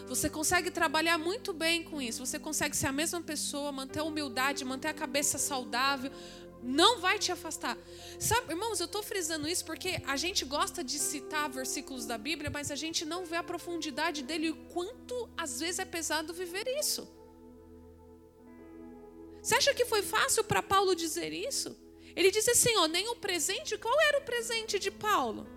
[0.08, 2.26] Você consegue trabalhar muito bem com isso.
[2.26, 6.10] Você consegue ser a mesma pessoa, manter a humildade, manter a cabeça saudável.
[6.64, 7.78] Não vai te afastar.
[8.18, 12.50] Sabe, irmãos, eu estou frisando isso porque a gente gosta de citar versículos da Bíblia,
[12.50, 16.68] mas a gente não vê a profundidade dele e quanto às vezes é pesado viver
[16.80, 17.06] isso.
[19.42, 21.78] Você acha que foi fácil para Paulo dizer isso?
[22.20, 23.78] Ele disse assim: ó, nem o presente.
[23.78, 25.48] Qual era o presente de Paulo?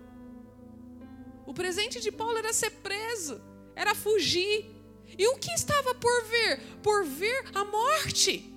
[1.45, 3.41] O presente de Paulo era ser preso,
[3.75, 4.73] era fugir.
[5.17, 6.61] E o que estava por vir?
[6.81, 8.49] Por vir a morte.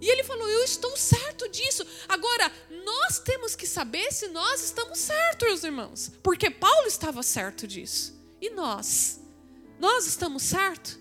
[0.00, 1.86] E ele falou: Eu estou certo disso.
[2.08, 6.10] Agora, nós temos que saber se nós estamos certos, irmãos.
[6.22, 8.18] Porque Paulo estava certo disso.
[8.40, 9.20] E nós?
[9.78, 10.98] Nós estamos certos?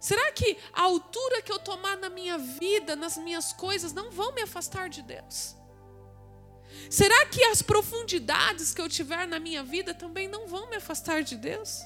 [0.00, 4.32] Será que a altura que eu tomar na minha vida, nas minhas coisas, não vão
[4.32, 5.54] me afastar de Deus?
[6.88, 11.22] Será que as profundidades que eu tiver na minha vida também não vão me afastar
[11.22, 11.82] de Deus?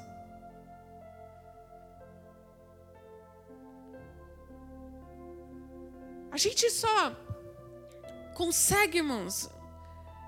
[6.31, 7.13] A gente só
[8.35, 9.49] consegue, irmãos,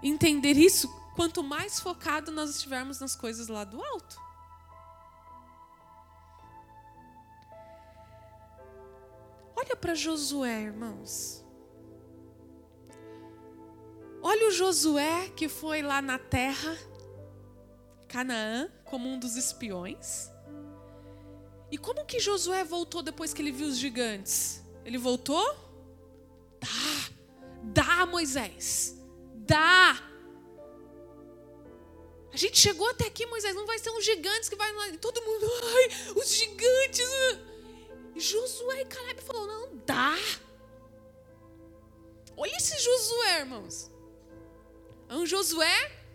[0.02, 4.25] entender isso quanto mais focado nós estivermos nas coisas lá do alto.
[9.56, 11.42] Olha para Josué, irmãos.
[14.22, 16.76] Olha o Josué que foi lá na terra,
[18.06, 20.30] Canaã, como um dos espiões.
[21.70, 24.62] E como que Josué voltou depois que ele viu os gigantes?
[24.84, 25.44] Ele voltou?
[26.60, 28.96] Dá, dá, Moisés,
[29.34, 30.02] dá.
[32.32, 34.70] A gente chegou até aqui, Moisés, não vai ser uns gigantes que vai.
[34.98, 37.08] Todo mundo, ai, os gigantes.
[38.18, 40.14] Josué e Caleb falou: não, dá.
[42.36, 43.90] Olha esse Josué, irmãos.
[45.08, 46.06] É um Josué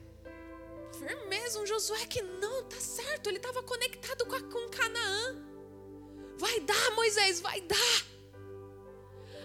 [1.02, 5.36] firmeza, um Josué que não, tá certo, ele estava conectado com, a, com Canaã.
[6.38, 8.06] Vai dar, Moisés, vai dar.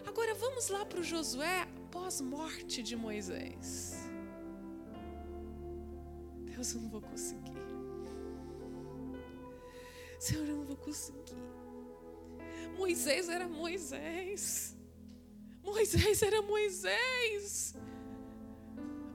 [0.07, 3.95] Agora vamos lá para o Josué pós-morte de Moisés.
[6.45, 7.53] Deus, eu não vou conseguir.
[10.19, 11.56] Senhor, eu não vou conseguir.
[12.77, 14.77] Moisés era Moisés.
[15.63, 17.75] Moisés era Moisés.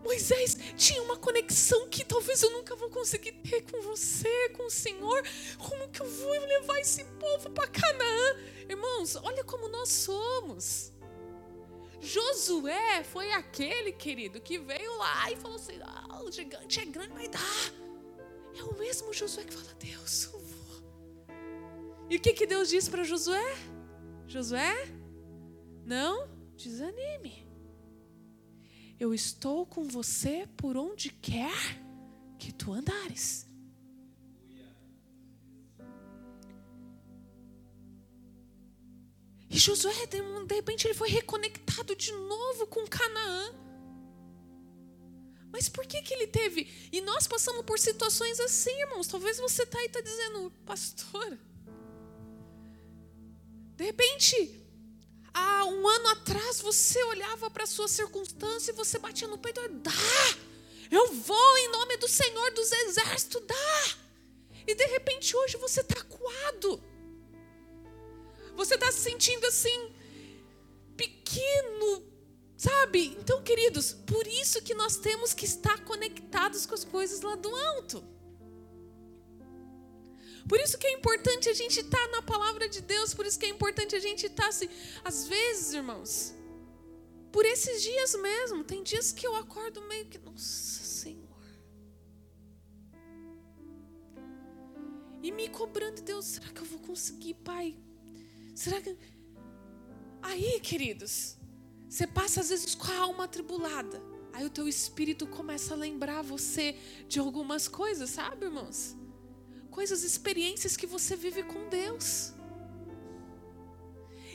[0.03, 4.71] Moisés tinha uma conexão que talvez eu nunca vou conseguir ter com você, com o
[4.71, 5.23] Senhor.
[5.57, 8.35] Como que eu vou levar esse povo para Canaã?
[8.67, 10.91] Irmãos, olha como nós somos.
[11.99, 17.13] Josué foi aquele, querido, que veio lá e falou assim: ah, o gigante é grande,
[17.13, 17.39] mas dá.
[18.57, 20.31] É o mesmo Josué que fala: Deus.
[22.11, 23.41] E o que, que Deus disse para Josué?
[24.27, 24.75] Josué,
[25.85, 27.47] não desanime.
[28.99, 31.55] Eu estou com você por onde quer
[32.37, 33.47] que tu andares.
[39.49, 43.55] E Josué, de repente, ele foi reconectado de novo com Canaã.
[45.49, 46.69] Mas por que, que ele teve?
[46.91, 49.07] E nós passamos por situações assim, irmãos.
[49.07, 51.39] Talvez você está aí está dizendo, pastor.
[53.81, 54.63] De repente,
[55.33, 59.59] há um ano atrás você olhava para a sua circunstância e você batia no peito
[59.59, 59.91] e dá,
[60.91, 63.97] eu vou em nome do Senhor dos Exércitos, dá.
[64.67, 66.79] E de repente hoje você está coado.
[68.55, 69.95] Você está se sentindo assim,
[70.95, 72.05] pequeno,
[72.55, 73.17] sabe?
[73.19, 77.49] Então, queridos, por isso que nós temos que estar conectados com as coisas lá do
[77.55, 78.03] alto.
[80.47, 83.39] Por isso que é importante a gente estar tá na palavra de Deus, por isso
[83.39, 84.69] que é importante a gente estar tá assim.
[85.03, 86.33] Às vezes, irmãos,
[87.31, 91.29] por esses dias mesmo, tem dias que eu acordo meio que, nossa Senhor.
[95.23, 97.77] E me cobrando, Deus, será que eu vou conseguir, Pai?
[98.55, 98.97] Será que.
[100.21, 101.37] Aí, queridos,
[101.87, 104.01] você passa às vezes com a alma atribulada.
[104.33, 106.75] Aí o teu espírito começa a lembrar você
[107.07, 108.95] de algumas coisas, sabe, irmãos?
[109.71, 112.33] Coisas, experiências que você vive com Deus.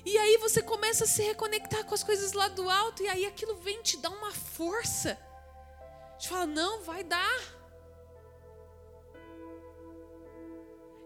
[0.05, 3.27] E aí você começa a se reconectar com as coisas lá do alto, e aí
[3.27, 5.19] aquilo vem te dar uma força.
[6.19, 7.41] Te fala, não, vai dar.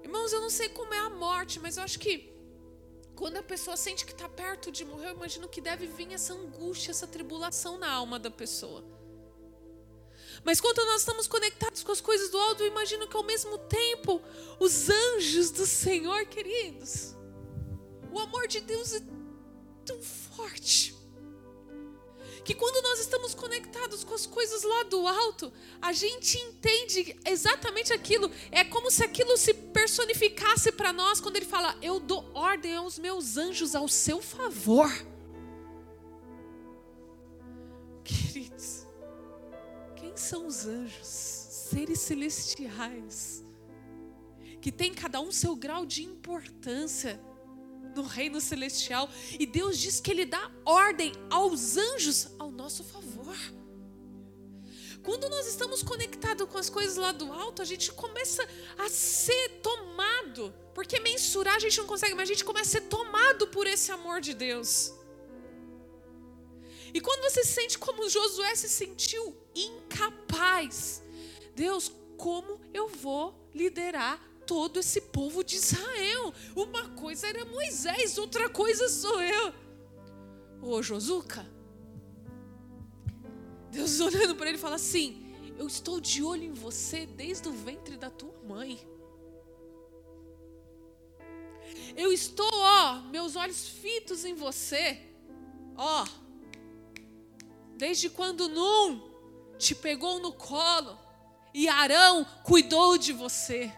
[0.03, 2.31] Irmãos, eu não sei como é a morte, mas eu acho que
[3.17, 6.33] quando a pessoa sente que está perto de morrer, eu imagino que deve vir essa
[6.33, 8.85] angústia, essa tribulação na alma da pessoa.
[10.45, 13.59] Mas quando nós estamos conectados com as coisas do alto, eu imagino que ao mesmo
[13.59, 14.23] tempo,
[14.59, 17.15] os anjos do Senhor, queridos,
[18.11, 19.01] o amor de Deus é
[19.85, 20.99] tão forte.
[22.45, 27.93] Que quando nós estamos conectados com as coisas lá do alto, a gente entende exatamente
[27.93, 28.31] aquilo.
[28.51, 32.99] É como se aquilo se personificasse para nós quando ele fala: Eu dou ordem aos
[32.99, 34.91] meus anjos ao seu favor.
[38.03, 38.80] Queridos,
[40.19, 43.45] são os anjos, seres celestiais,
[44.61, 47.21] que tem cada um seu grau de importância
[47.95, 49.09] no reino celestial,
[49.39, 53.37] e Deus diz que Ele dá ordem aos anjos ao nosso favor.
[55.03, 58.47] Quando nós estamos conectados com as coisas lá do alto, a gente começa
[58.79, 62.89] a ser tomado, porque mensurar a gente não consegue, mas a gente começa a ser
[62.89, 64.93] tomado por esse amor de Deus.
[66.93, 69.37] E quando você se sente como Josué se sentiu
[70.41, 71.03] incapaz,
[71.55, 76.33] Deus, como eu vou liderar todo esse povo de Israel?
[76.57, 79.53] Uma coisa era Moisés, outra coisa sou eu.
[80.63, 81.47] Ô Josuca,
[83.71, 87.97] Deus olhando para ele fala assim: Eu estou de olho em você desde o ventre
[87.97, 88.81] da tua mãe.
[91.97, 95.07] Eu estou, ó, meus olhos fitos em você
[95.77, 96.05] Ó,
[97.77, 99.10] desde quando Num
[99.61, 100.99] te pegou no colo
[101.53, 103.71] e Arão cuidou de você.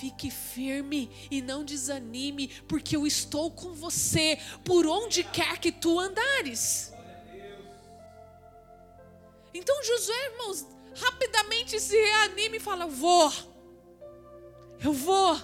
[0.00, 5.98] Fique firme e não desanime, porque eu estou com você por onde quer que tu
[5.98, 6.92] andares.
[9.52, 13.30] Então Josué, irmãos, rapidamente se reanime e fala: vou,
[14.82, 15.38] eu vou,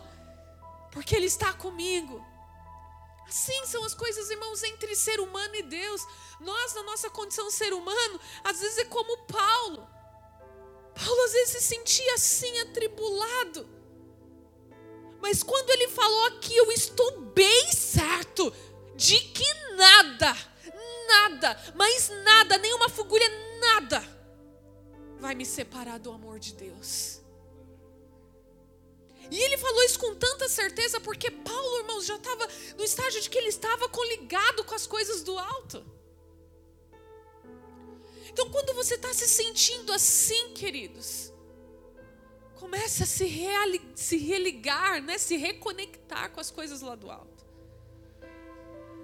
[0.93, 2.25] porque Ele está comigo.
[3.27, 6.07] Assim são as coisas, irmãos, entre ser humano e Deus.
[6.41, 9.89] Nós, na nossa condição ser humano, às vezes é como Paulo.
[10.95, 13.69] Paulo às vezes se sentia assim, atribulado.
[15.21, 18.53] Mas quando ele falou aqui, eu estou bem certo
[18.95, 20.37] de que nada,
[21.09, 23.25] nada, mas nada, nenhuma figura,
[23.59, 24.15] nada
[25.19, 27.24] vai me separar do amor de Deus.
[29.31, 33.31] E ele falou isso com tanta certeza porque Paulo, irmãos, já estava no estágio de
[33.31, 35.85] que ele estava coligado com as coisas do alto.
[38.29, 41.33] Então, quando você está se sentindo assim, queridos,
[42.65, 43.29] Comece a se,
[43.95, 45.19] se religar, né?
[45.19, 47.45] se reconectar com as coisas lá do alto.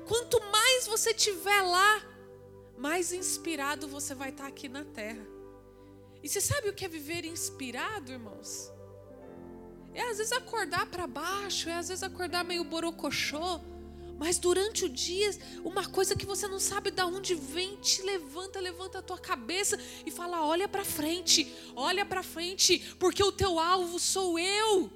[0.08, 2.02] Quanto mais você tiver lá,
[2.78, 5.26] mais inspirado você vai estar aqui na terra.
[6.22, 8.72] E você sabe o que é viver inspirado, irmãos?
[9.94, 13.60] É às vezes acordar para baixo, é às vezes acordar meio borocochô.
[14.18, 15.30] Mas durante o dia,
[15.64, 19.78] uma coisa que você não sabe de onde vem, te levanta, levanta a tua cabeça
[20.04, 24.90] e fala: olha para frente, olha para frente, porque o teu alvo sou eu.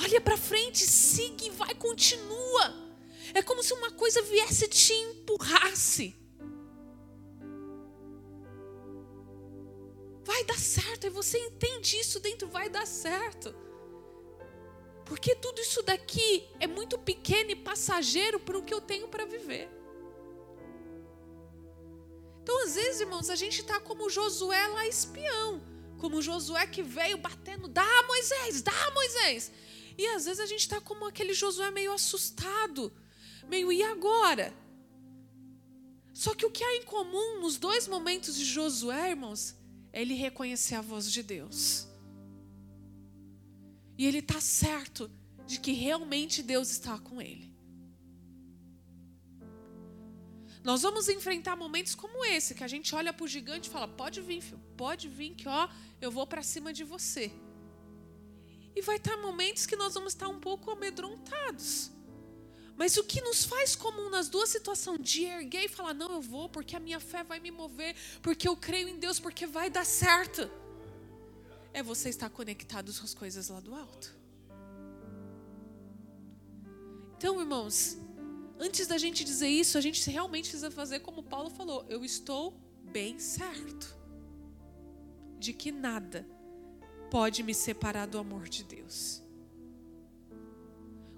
[0.00, 2.74] Olha para frente, siga e vai, continua.
[3.34, 6.16] É como se uma coisa viesse e te empurrasse.
[10.24, 13.54] Vai dar certo, e você entende isso dentro, vai dar certo.
[15.08, 19.24] Porque tudo isso daqui é muito pequeno e passageiro para o que eu tenho para
[19.24, 19.68] viver.
[22.42, 25.62] Então, às vezes, irmãos, a gente está como Josué lá espião.
[25.98, 29.50] Como Josué que veio batendo, dá Moisés, dá Moisés.
[29.96, 32.92] E às vezes a gente está como aquele Josué meio assustado,
[33.48, 34.54] meio e agora?
[36.12, 39.56] Só que o que há em comum nos dois momentos de Josué, irmãos,
[39.92, 41.87] é ele reconhecer a voz de Deus.
[43.98, 45.10] E ele está certo
[45.44, 47.52] de que realmente Deus está com ele.
[50.62, 53.88] Nós vamos enfrentar momentos como esse, que a gente olha para o gigante e fala:
[53.88, 55.68] pode vir, filho, pode vir, que ó,
[56.00, 57.32] eu vou para cima de você.
[58.76, 61.90] E vai estar momentos que nós vamos estar um pouco amedrontados.
[62.76, 66.20] Mas o que nos faz comum nas duas situações, de erguer e falar: não, eu
[66.20, 69.68] vou, porque a minha fé vai me mover, porque eu creio em Deus, porque vai
[69.68, 70.48] dar certo
[71.78, 74.16] é você estar conectado com as coisas lá do alto.
[77.16, 77.96] Então, irmãos,
[78.58, 82.60] antes da gente dizer isso, a gente realmente precisa fazer como Paulo falou: eu estou
[82.82, 83.96] bem certo
[85.38, 86.26] de que nada
[87.10, 89.22] pode me separar do amor de Deus.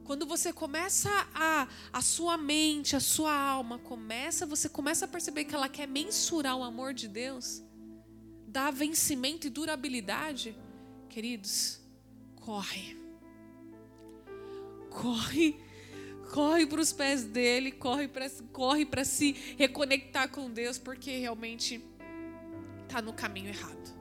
[0.05, 5.45] Quando você começa a a sua mente, a sua alma começa, você começa a perceber
[5.45, 7.63] que ela quer mensurar o amor de Deus,
[8.51, 10.57] dá vencimento e durabilidade,
[11.09, 11.81] queridos,
[12.37, 12.99] corre.
[14.91, 15.57] Corre.
[16.33, 21.85] Corre para os pés dele, corre para corre se reconectar com Deus, porque realmente
[22.83, 24.01] está no caminho errado.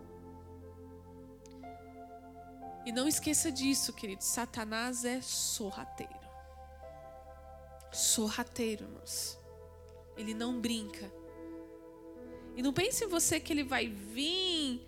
[2.85, 4.27] E não esqueça disso, queridos.
[4.27, 6.13] Satanás é sorrateiro.
[7.91, 9.37] Sorrateiro, irmãos.
[10.17, 11.18] Ele não brinca.
[12.59, 14.85] E não pense em você que ele vai vir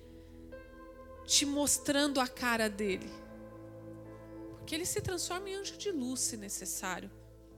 [1.24, 3.10] te mostrando a cara dele.
[4.58, 7.10] Porque ele se transforma em anjo de luz, se necessário,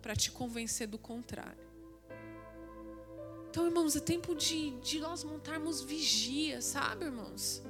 [0.03, 1.67] para te convencer do contrário.
[3.49, 7.63] Então, irmãos, é tempo de, de nós montarmos vigia, sabe, irmãos?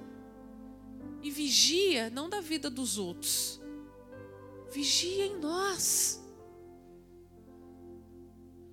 [1.21, 3.61] E vigia não da vida dos outros,
[4.69, 6.21] vigia em nós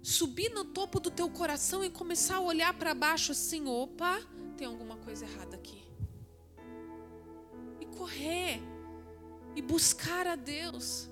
[0.03, 4.21] subir no topo do teu coração e começar a olhar para baixo assim: opa,
[4.57, 5.83] tem alguma coisa errada aqui.
[7.81, 8.61] E correr,
[9.55, 11.09] e buscar a Deus.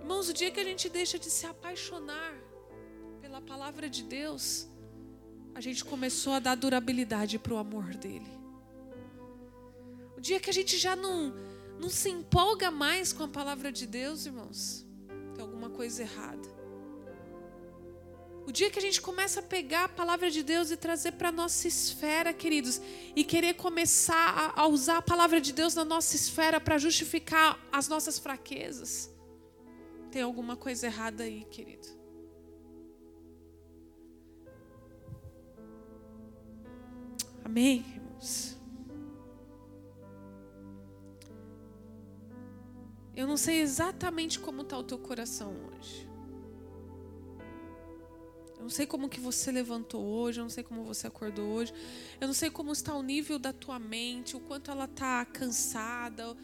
[0.00, 2.34] Irmãos, o dia que a gente deixa de se apaixonar
[3.20, 4.68] pela palavra de Deus,
[5.54, 8.30] a gente começou a dar durabilidade para o amor dele.
[10.16, 11.34] O dia que a gente já não,
[11.80, 14.86] não se empolga mais com a palavra de Deus, irmãos,
[15.34, 16.55] tem alguma coisa errada.
[18.46, 21.30] O dia que a gente começa a pegar a palavra de Deus e trazer para
[21.30, 22.80] a nossa esfera, queridos,
[23.16, 27.58] e querer começar a, a usar a palavra de Deus na nossa esfera para justificar
[27.72, 29.12] as nossas fraquezas,
[30.12, 31.88] tem alguma coisa errada aí, querido.
[37.44, 38.56] Amém, irmãos?
[43.16, 46.05] Eu não sei exatamente como está o teu coração hoje.
[48.66, 51.72] Não sei como que você levantou hoje, eu não sei como você acordou hoje.
[52.20, 56.36] Eu não sei como está o nível da tua mente, o quanto ela está cansada.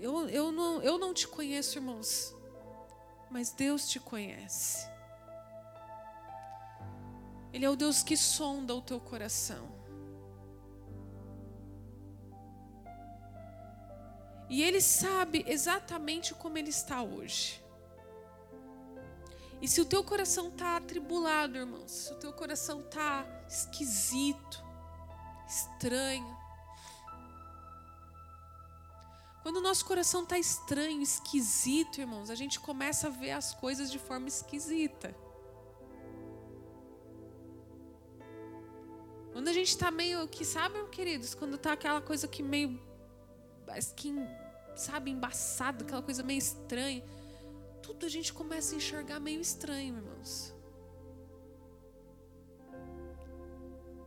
[0.00, 2.34] Eu, eu, não, eu não te conheço, irmãos,
[3.30, 4.84] mas Deus te conhece.
[7.52, 9.68] Ele é o Deus que sonda o teu coração.
[14.50, 17.63] E Ele sabe exatamente como Ele está hoje.
[19.60, 24.62] E se o teu coração está atribulado, irmãos, se o teu coração está esquisito,
[25.48, 26.36] estranho,
[29.42, 33.90] quando o nosso coração está estranho, esquisito, irmãos, a gente começa a ver as coisas
[33.90, 35.14] de forma esquisita.
[39.34, 42.80] Quando a gente está meio que, sabe, queridos, quando está aquela coisa que meio,
[43.94, 44.14] que,
[44.76, 47.04] sabe, embaçado, aquela coisa meio estranha,
[47.84, 50.54] tudo a gente começa a enxergar meio estranho, irmãos.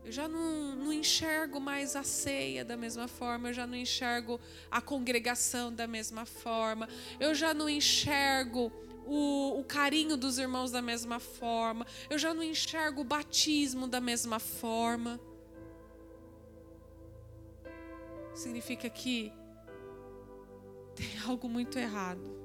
[0.04, 4.40] Eu já não, não, enxergo mais a ceia da mesma forma, eu já não enxergo
[4.68, 6.88] a congregação da mesma forma,
[7.20, 8.72] eu já não enxergo
[9.06, 14.00] o, o carinho dos irmãos da mesma forma, eu já não enxergo o batismo da
[14.00, 15.20] mesma forma.
[18.34, 19.32] Significa que
[20.96, 22.37] tem algo muito errado.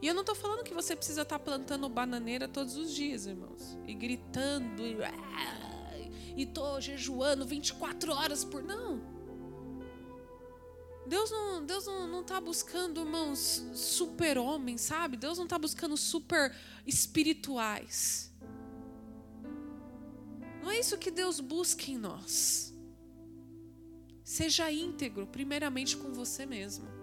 [0.00, 3.26] E eu não estou falando que você precisa estar tá plantando bananeira todos os dias,
[3.26, 3.78] irmãos.
[3.86, 4.82] E gritando.
[4.82, 4.96] E,
[6.42, 8.62] e tô jejuando 24 horas por.
[8.62, 9.20] Não.
[11.06, 15.16] Deus não Deus não, não tá buscando, irmãos, super homens, sabe?
[15.16, 16.54] Deus não está buscando super
[16.86, 18.32] espirituais.
[20.62, 22.72] Não é isso que Deus busca em nós.
[24.22, 26.99] Seja íntegro, primeiramente com você mesmo.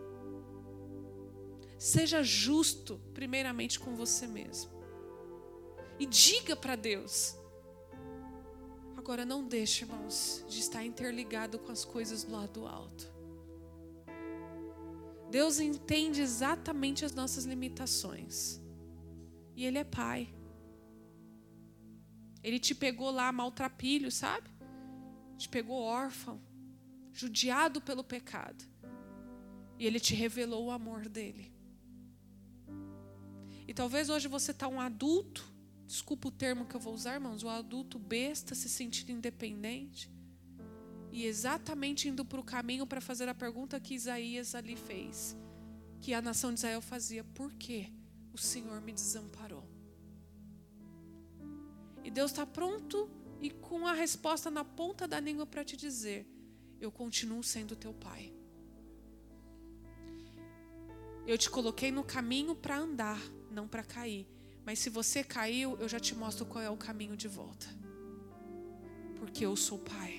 [1.78, 4.72] Seja justo, primeiramente com você mesmo.
[6.00, 7.36] E diga para Deus.
[8.96, 13.12] Agora não deixe, irmãos, de estar interligado com as coisas do lado alto.
[15.30, 18.62] Deus entende exatamente as nossas limitações.
[19.56, 20.34] E Ele é Pai.
[22.44, 24.50] Ele te pegou lá maltrapilho, sabe?
[25.38, 26.42] Te pegou órfão,
[27.12, 28.64] judiado pelo pecado.
[29.78, 31.57] E Ele te revelou o amor dele.
[33.68, 35.44] E talvez hoje você está um adulto,
[35.86, 40.10] desculpa o termo que eu vou usar, irmãos, um adulto besta, se sentindo independente
[41.12, 45.36] e exatamente indo para o caminho para fazer a pergunta que Isaías ali fez,
[46.00, 47.92] que a nação de Israel fazia: por que
[48.34, 49.68] o Senhor me desamparou?
[52.04, 53.10] E Deus está pronto
[53.42, 56.26] e com a resposta na ponta da língua para te dizer:
[56.80, 58.34] eu continuo sendo teu pai.
[61.26, 63.20] Eu te coloquei no caminho para andar,
[63.58, 64.26] não para cair.
[64.66, 67.68] Mas se você caiu, eu já te mostro qual é o caminho de volta.
[69.20, 70.14] Porque eu sou pai.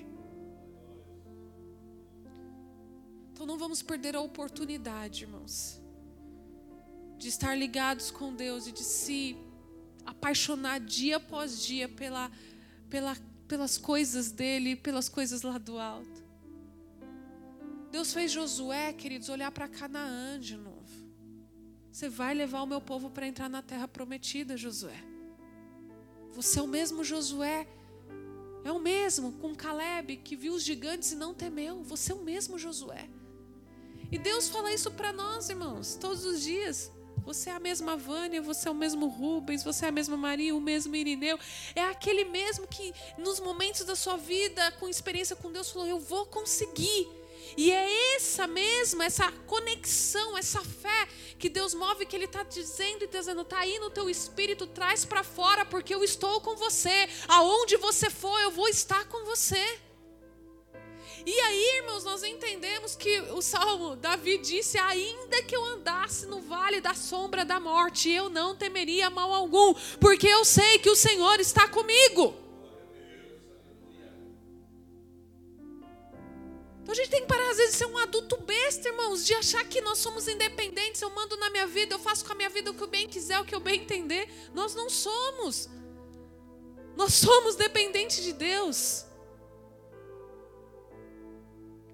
[3.30, 5.80] Então não vamos perder a oportunidade, irmãos,
[7.16, 9.36] de estar ligados com Deus e de se
[10.05, 12.32] apaixonar dia após dia pela,
[12.91, 13.16] pela,
[13.47, 16.26] pelas coisas dele, pelas coisas lá do alto.
[17.93, 20.78] Deus fez Josué, queridos, olhar para Canaã de novo.
[21.99, 25.03] Você vai levar o meu povo para entrar na terra prometida, Josué.
[26.31, 27.67] Você é o mesmo Josué.
[28.65, 31.83] É o mesmo com Caleb que viu os gigantes e não temeu.
[31.83, 33.11] Você é o mesmo Josué.
[34.13, 36.89] E Deus fala isso para nós, irmãos, todos os dias.
[37.25, 40.55] Você é a mesma Vânia, você é o mesmo Rubens, você é a mesma Maria,
[40.55, 41.37] o mesmo Irineu.
[41.75, 45.99] É aquele mesmo que nos momentos da sua vida, com experiência com Deus, falou: Eu
[45.99, 47.18] vou conseguir.
[47.57, 53.05] E é essa mesma, essa conexão, essa fé que Deus move, que Ele está dizendo
[53.05, 57.09] e dizendo: está aí no teu espírito, traz para fora, porque eu estou com você.
[57.29, 59.81] Aonde você for, eu vou estar com você.
[61.27, 66.41] E aí, irmãos, nós entendemos que o salmo, Davi disse: Ainda que eu andasse no
[66.41, 70.97] vale da sombra da morte, eu não temeria mal algum, porque eu sei que o
[70.97, 72.48] Senhor está comigo.
[76.89, 79.34] Então a gente tem que parar, às vezes, de ser um adulto besta, irmãos, de
[79.34, 82.49] achar que nós somos independentes, eu mando na minha vida, eu faço com a minha
[82.49, 84.26] vida o que eu bem quiser, o que eu bem entender.
[84.55, 85.68] Nós não somos.
[86.97, 89.05] Nós somos dependentes de Deus.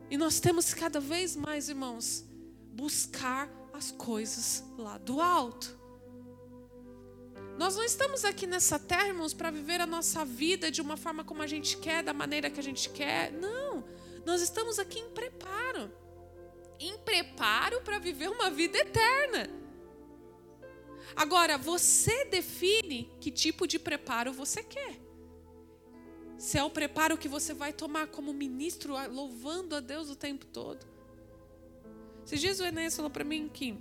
[0.08, 2.24] E nós temos cada vez mais, irmãos,
[2.70, 5.76] buscar as coisas lá do alto.
[7.58, 11.24] Nós não estamos aqui nessa terra, irmãos, para viver a nossa vida de uma forma
[11.24, 13.32] como a gente quer, da maneira que a gente quer.
[13.32, 13.82] Não.
[14.24, 15.90] Nós estamos aqui em preparo
[16.78, 19.48] em preparo para viver uma vida eterna.
[21.14, 25.00] Agora, você define que tipo de preparo você quer.
[26.36, 30.44] Se é o preparo que você vai tomar como ministro, louvando a Deus o tempo
[30.46, 30.84] todo.
[32.24, 33.78] Se o Enéas falou para mim que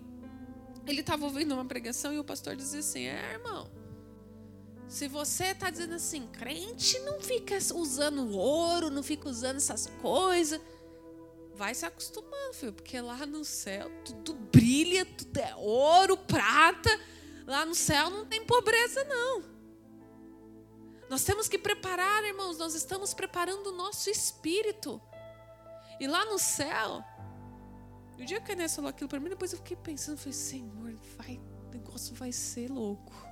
[0.85, 3.71] ele estava ouvindo uma pregação e o pastor dizia assim: É, irmão,
[4.93, 10.61] se você está dizendo assim, crente não fica usando ouro, não fica usando essas coisas,
[11.55, 16.91] vai se acostumando, filho, porque lá no céu tudo brilha, tudo é ouro, prata.
[17.47, 19.43] Lá no céu não tem pobreza, não.
[21.09, 25.01] Nós temos que preparar, irmãos, nós estamos preparando o nosso espírito.
[25.99, 27.03] E lá no céu,
[28.15, 30.95] no dia que a Inês falou aquilo para mim, depois eu fiquei pensando, falei, Senhor,
[31.17, 33.22] vai, o negócio vai ser louco.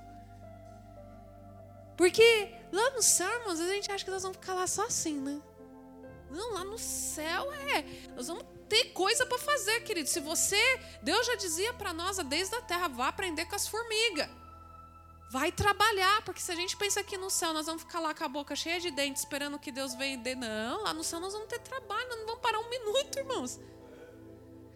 [2.02, 5.20] Porque lá no céu, irmãos, a gente acha que nós vamos ficar lá só assim,
[5.20, 5.40] né?
[6.32, 7.84] Não, lá no céu é.
[8.16, 10.08] Nós vamos ter coisa para fazer, querido.
[10.08, 10.60] Se você,
[11.00, 14.28] Deus já dizia para nós desde a terra, vá aprender com as formigas.
[15.30, 18.24] Vai trabalhar, porque se a gente pensa aqui no céu, nós vamos ficar lá com
[18.24, 20.34] a boca cheia de dentes, esperando que Deus venha e dê.
[20.34, 23.60] Não, lá no céu nós vamos ter trabalho, nós não vamos parar um minuto, irmãos.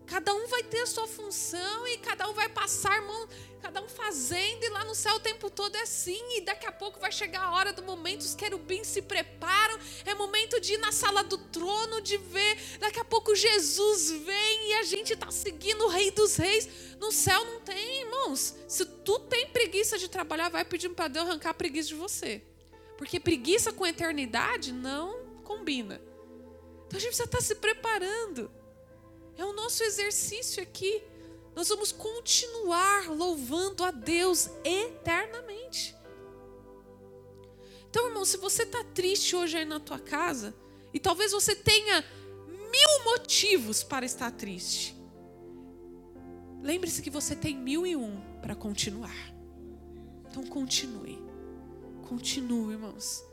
[0.07, 3.29] Cada um vai ter a sua função e cada um vai passar mão,
[3.61, 6.23] cada um fazendo, e lá no céu o tempo todo é assim.
[6.37, 10.15] E daqui a pouco vai chegar a hora do momento, os querubins se preparam, é
[10.15, 12.57] momento de ir na sala do trono, de ver.
[12.79, 16.69] Daqui a pouco Jesus vem e a gente está seguindo o Rei dos Reis.
[17.01, 18.55] No céu não tem, irmãos.
[18.69, 22.43] Se tu tem preguiça de trabalhar, vai pedindo para Deus arrancar a preguiça de você.
[22.97, 26.01] Porque preguiça com eternidade não combina.
[26.87, 28.51] Então a gente precisa estar tá se preparando.
[29.37, 31.03] É o nosso exercício aqui.
[31.55, 35.95] Nós vamos continuar louvando a Deus eternamente.
[37.89, 40.55] Então, irmão, se você está triste hoje aí na tua casa,
[40.93, 42.05] e talvez você tenha
[42.47, 44.95] mil motivos para estar triste,
[46.63, 49.17] lembre-se que você tem mil e um para continuar.
[50.29, 51.19] Então, continue.
[52.09, 53.25] Continue, irmãos.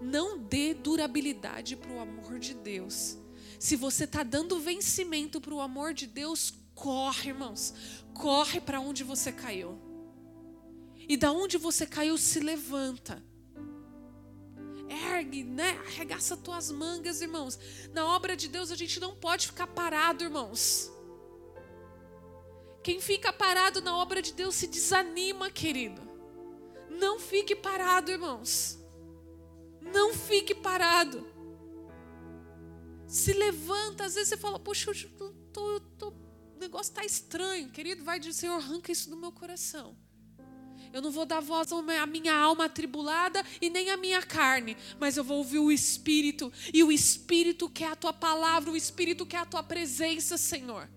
[0.00, 3.18] Não dê durabilidade para o amor de Deus
[3.66, 7.74] se você está dando vencimento para o amor de Deus, corre, irmãos.
[8.14, 9.76] Corre para onde você caiu.
[11.08, 13.20] E da onde você caiu, se levanta.
[14.88, 15.70] Ergue, né?
[15.84, 17.58] Arregaça tuas mangas, irmãos.
[17.92, 20.88] Na obra de Deus a gente não pode ficar parado, irmãos.
[22.84, 26.00] Quem fica parado na obra de Deus se desanima, querido.
[26.88, 28.78] Não fique parado, irmãos.
[29.80, 31.34] Não fique parado
[33.06, 34.04] se levanta.
[34.04, 37.70] Às vezes você fala, poxa, eu tô, tô, o negócio está estranho.
[37.70, 39.96] Querido, vai dizer, Senhor, arranca isso do meu coração.
[40.92, 45.16] Eu não vou dar voz à minha alma atribulada e nem à minha carne, mas
[45.16, 46.52] eu vou ouvir o Espírito.
[46.72, 50.88] E o Espírito quer a tua palavra, o Espírito quer a tua presença, Senhor.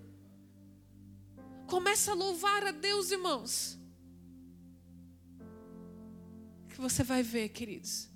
[1.68, 3.78] Começa a louvar a Deus, irmãos.
[6.70, 8.10] Que você vai ver, queridos.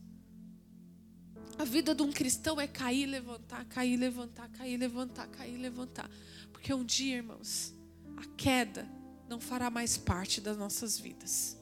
[1.57, 6.09] A vida de um cristão é cair, levantar, cair, levantar, cair, levantar, cair, levantar.
[6.51, 7.73] Porque um dia, irmãos,
[8.17, 8.87] a queda
[9.29, 11.57] não fará mais parte das nossas vidas.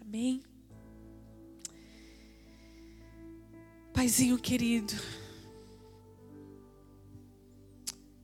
[0.00, 0.42] Amém?
[3.92, 4.92] Paizinho querido,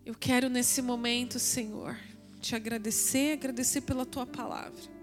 [0.04, 1.96] eu quero nesse momento, Senhor,
[2.40, 4.99] te agradecer, agradecer pela tua palavra.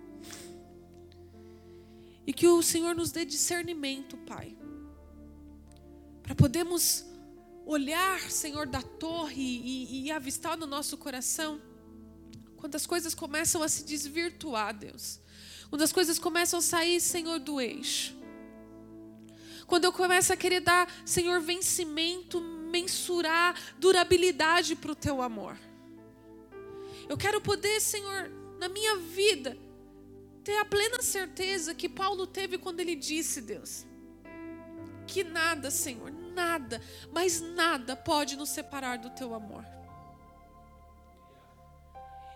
[2.27, 4.55] E que o Senhor nos dê discernimento, Pai
[6.27, 7.05] para podermos
[7.65, 11.61] olhar, Senhor, da torre e, e avistar no nosso coração
[12.57, 15.21] quando as coisas começam a se desvirtuar, Deus.
[15.69, 18.13] Quando as coisas começam a sair, Senhor, do eixo.
[19.65, 25.57] Quando eu começo a querer dar, Senhor, vencimento, mensurar durabilidade para o teu amor.
[27.07, 29.57] Eu quero poder, Senhor, na minha vida,
[30.47, 33.85] ter a plena certeza que Paulo teve quando ele disse, Deus,
[35.05, 36.81] que nada, Senhor, nada,
[37.11, 39.65] mas nada pode nos separar do teu amor.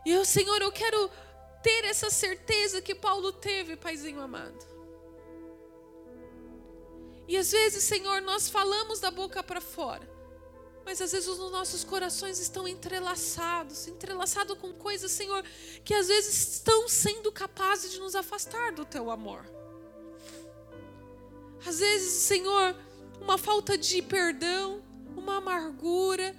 [0.05, 1.09] E eu, Senhor, eu quero
[1.63, 4.59] ter essa certeza que Paulo teve, Paizinho amado.
[7.29, 10.05] E às vezes, Senhor, nós falamos da boca para fora,
[10.85, 15.43] mas às vezes os nossos corações estão entrelaçados entrelaçados com coisas, Senhor,
[15.85, 19.45] que às vezes estão sendo capazes de nos afastar do teu amor.
[21.65, 22.75] Às vezes, Senhor,
[23.21, 24.83] uma falta de perdão,
[25.15, 26.35] uma amargura,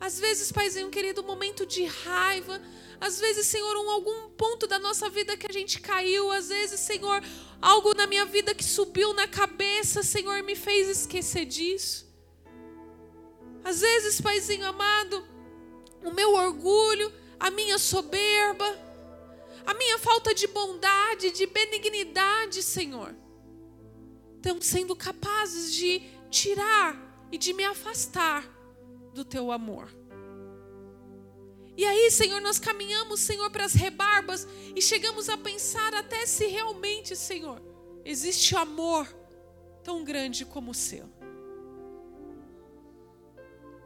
[0.00, 2.58] Às vezes, Paizinho querido, um momento de raiva.
[2.98, 6.32] Às vezes, Senhor, um, algum ponto da nossa vida que a gente caiu.
[6.32, 7.22] Às vezes, Senhor,
[7.60, 12.09] algo na minha vida que subiu na cabeça, Senhor, me fez esquecer disso.
[13.64, 15.24] Às vezes, Paizinho amado,
[16.02, 18.66] o meu orgulho, a minha soberba,
[19.66, 23.14] a minha falta de bondade, de benignidade, Senhor,
[24.36, 28.48] estão sendo capazes de tirar e de me afastar
[29.12, 29.94] do teu amor.
[31.76, 36.46] E aí, Senhor, nós caminhamos, Senhor, para as rebarbas e chegamos a pensar até se
[36.46, 37.62] realmente, Senhor,
[38.04, 39.06] existe amor
[39.82, 41.08] tão grande como o seu.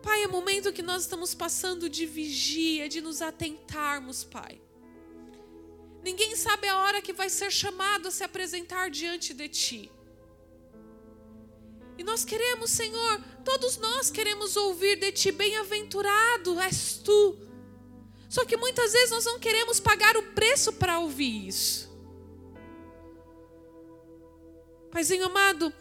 [0.04, 4.60] Pai, é momento que nós estamos passando de vigia, de nos atentarmos, Pai.
[6.02, 9.90] Ninguém sabe a hora que vai ser chamado a se apresentar diante de Ti.
[11.96, 17.38] E nós queremos, Senhor, todos nós queremos ouvir de Ti, bem-aventurado és Tu.
[18.28, 21.90] Só que muitas vezes nós não queremos pagar o preço para ouvir isso.
[24.90, 25.72] Paizinho amado,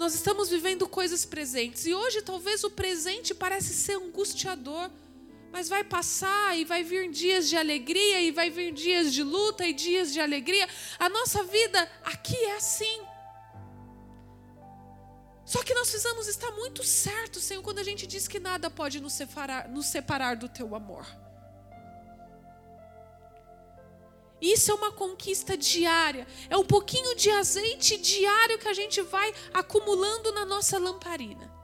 [0.00, 4.90] nós estamos vivendo coisas presentes e hoje talvez o presente parece ser angustiador,
[5.52, 9.66] mas vai passar e vai vir dias de alegria e vai vir dias de luta
[9.66, 10.66] e dias de alegria.
[10.98, 13.02] A nossa vida aqui é assim.
[15.44, 19.00] Só que nós precisamos estar muito certos, Senhor, quando a gente diz que nada pode
[19.00, 21.04] nos separar, nos separar do teu amor.
[24.40, 26.26] Isso é uma conquista diária.
[26.48, 31.60] É um pouquinho de azeite diário que a gente vai acumulando na nossa lamparina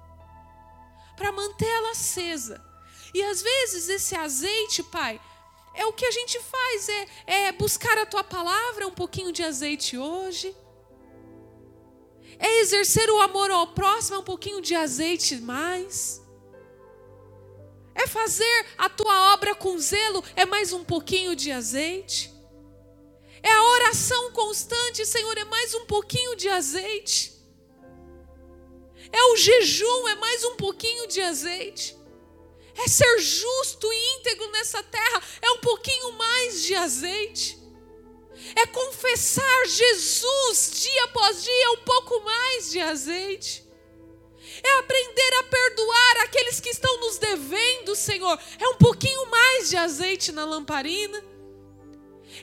[1.16, 2.62] para manter ela acesa.
[3.14, 5.18] E às vezes esse azeite, Pai,
[5.74, 9.42] é o que a gente faz, é, é buscar a tua palavra, um pouquinho de
[9.42, 10.54] azeite hoje.
[12.38, 16.22] É exercer o amor ao próximo, é um pouquinho de azeite mais.
[17.94, 22.35] É fazer a tua obra com zelo, é mais um pouquinho de azeite.
[23.46, 27.32] É a oração constante, Senhor, é mais um pouquinho de azeite.
[29.12, 31.96] É o jejum, é mais um pouquinho de azeite.
[32.76, 37.56] É ser justo e íntegro nessa terra, é um pouquinho mais de azeite.
[38.56, 43.64] É confessar Jesus dia após dia, um pouco mais de azeite.
[44.60, 48.36] É aprender a perdoar aqueles que estão nos devendo, Senhor.
[48.58, 51.35] É um pouquinho mais de azeite na lamparina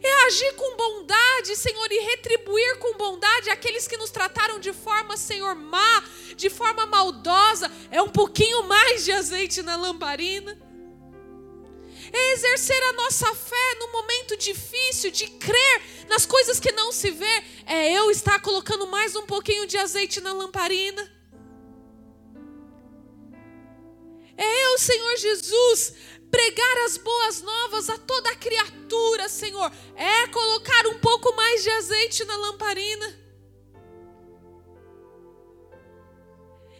[0.01, 5.17] é agir com bondade, Senhor, e retribuir com bondade aqueles que nos trataram de forma,
[5.17, 6.03] Senhor, má,
[6.35, 7.71] de forma maldosa.
[7.91, 10.57] É um pouquinho mais de azeite na lamparina.
[12.11, 17.09] É exercer a nossa fé no momento difícil, de crer nas coisas que não se
[17.11, 17.43] vê.
[17.65, 21.11] É eu estar colocando mais um pouquinho de azeite na lamparina.
[24.37, 25.93] É eu, Senhor Jesus,
[26.33, 32.25] pregar as boas novas a toda criatura, Senhor, é colocar um pouco mais de azeite
[32.25, 33.21] na lamparina.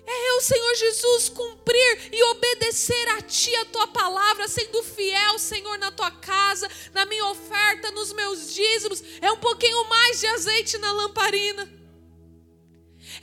[0.08, 5.78] É eu, Senhor Jesus, cumprir e obedecer a Ti, a Tua palavra, sendo fiel, Senhor,
[5.78, 9.04] na Tua casa, na minha oferta, nos meus dízimos.
[9.22, 11.83] É um pouquinho mais de azeite na lamparina.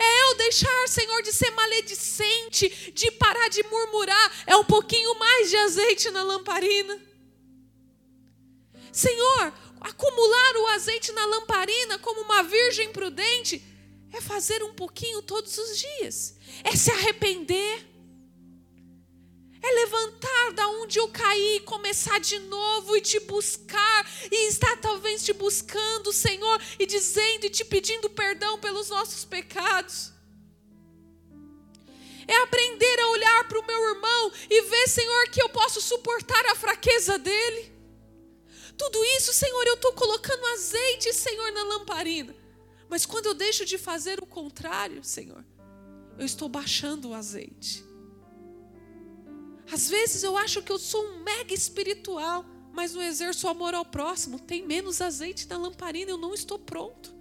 [0.02, 4.44] É eu deixar, Senhor, de ser maledicente, de parar de murmurar.
[4.46, 6.98] É um pouquinho mais de azeite na lamparina.
[8.90, 13.62] Senhor, acumular o azeite na lamparina como uma virgem prudente
[14.12, 17.86] é fazer um pouquinho todos os dias, é se arrepender
[19.62, 25.22] é levantar da onde eu caí, começar de novo e te buscar, e estar talvez
[25.22, 30.12] te buscando, Senhor, e dizendo e te pedindo perdão pelos nossos pecados.
[32.26, 36.46] É aprender a olhar para o meu irmão e ver, Senhor, que eu posso suportar
[36.46, 37.72] a fraqueza dele.
[38.78, 42.34] Tudo isso, Senhor, eu estou colocando azeite, Senhor, na lamparina.
[42.88, 45.44] Mas quando eu deixo de fazer o contrário, Senhor,
[46.18, 47.89] eu estou baixando o azeite.
[49.72, 53.84] Às vezes eu acho que eu sou um mega espiritual, mas não exerço amor ao
[53.84, 54.38] próximo.
[54.38, 57.14] Tem menos azeite na lamparina, eu não estou pronto.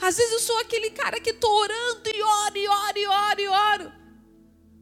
[0.00, 3.40] Às vezes eu sou aquele cara que estou orando e oro, e oro, e oro,
[3.40, 3.92] e oro.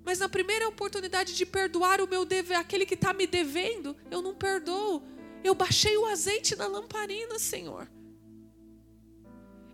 [0.05, 4.21] Mas na primeira oportunidade de perdoar o meu dever, aquele que está me devendo, eu
[4.21, 5.03] não perdoo.
[5.43, 7.89] Eu baixei o azeite na lamparina, Senhor.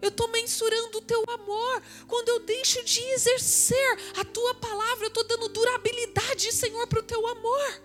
[0.03, 1.83] Eu estou mensurando o teu amor.
[2.09, 7.03] Quando eu deixo de exercer a tua palavra, eu estou dando durabilidade, Senhor, para o
[7.03, 7.83] teu amor.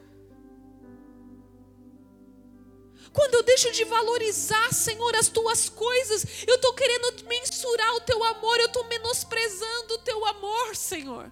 [3.12, 8.22] Quando eu deixo de valorizar, Senhor, as tuas coisas, eu estou querendo mensurar o teu
[8.24, 11.32] amor, eu estou menosprezando o teu amor, Senhor.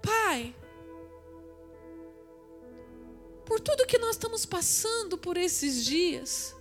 [0.00, 0.54] Pai,
[3.44, 6.54] por tudo que nós estamos passando por esses dias,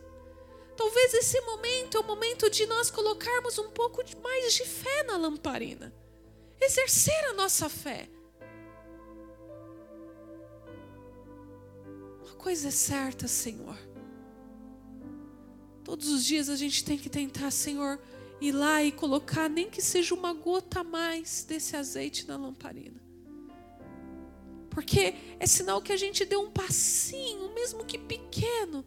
[0.78, 5.18] talvez esse momento é o momento de nós colocarmos um pouco mais de fé na
[5.18, 5.94] lamparina,
[6.62, 8.08] exercer a nossa fé.
[12.24, 13.78] Uma coisa é certa, Senhor.
[15.84, 18.00] Todos os dias a gente tem que tentar, Senhor,
[18.40, 23.02] ir lá e colocar nem que seja uma gota a mais desse azeite na lamparina.
[24.70, 28.86] Porque é sinal que a gente deu um passinho, mesmo que pequeno,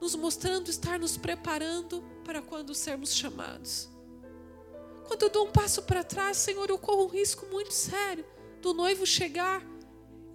[0.00, 3.88] nos mostrando estar nos preparando para quando sermos chamados.
[5.06, 8.24] Quando eu dou um passo para trás, Senhor, eu corro um risco muito sério
[8.60, 9.64] do noivo chegar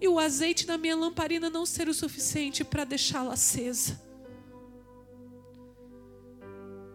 [0.00, 4.00] e o azeite na minha lamparina não ser o suficiente para deixá-la acesa.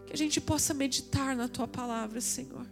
[0.05, 2.67] Que a gente possa meditar na tua palavra, Senhor.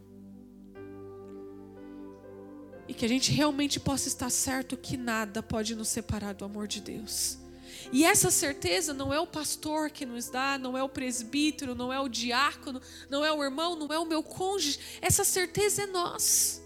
[2.88, 6.68] E que a gente realmente possa estar certo que nada pode nos separar do amor
[6.68, 7.45] de Deus.
[7.92, 11.92] E essa certeza não é o pastor que nos dá, não é o presbítero, não
[11.92, 14.80] é o diácono, não é o irmão, não é o meu cônjuge.
[15.02, 16.62] Essa certeza é nós.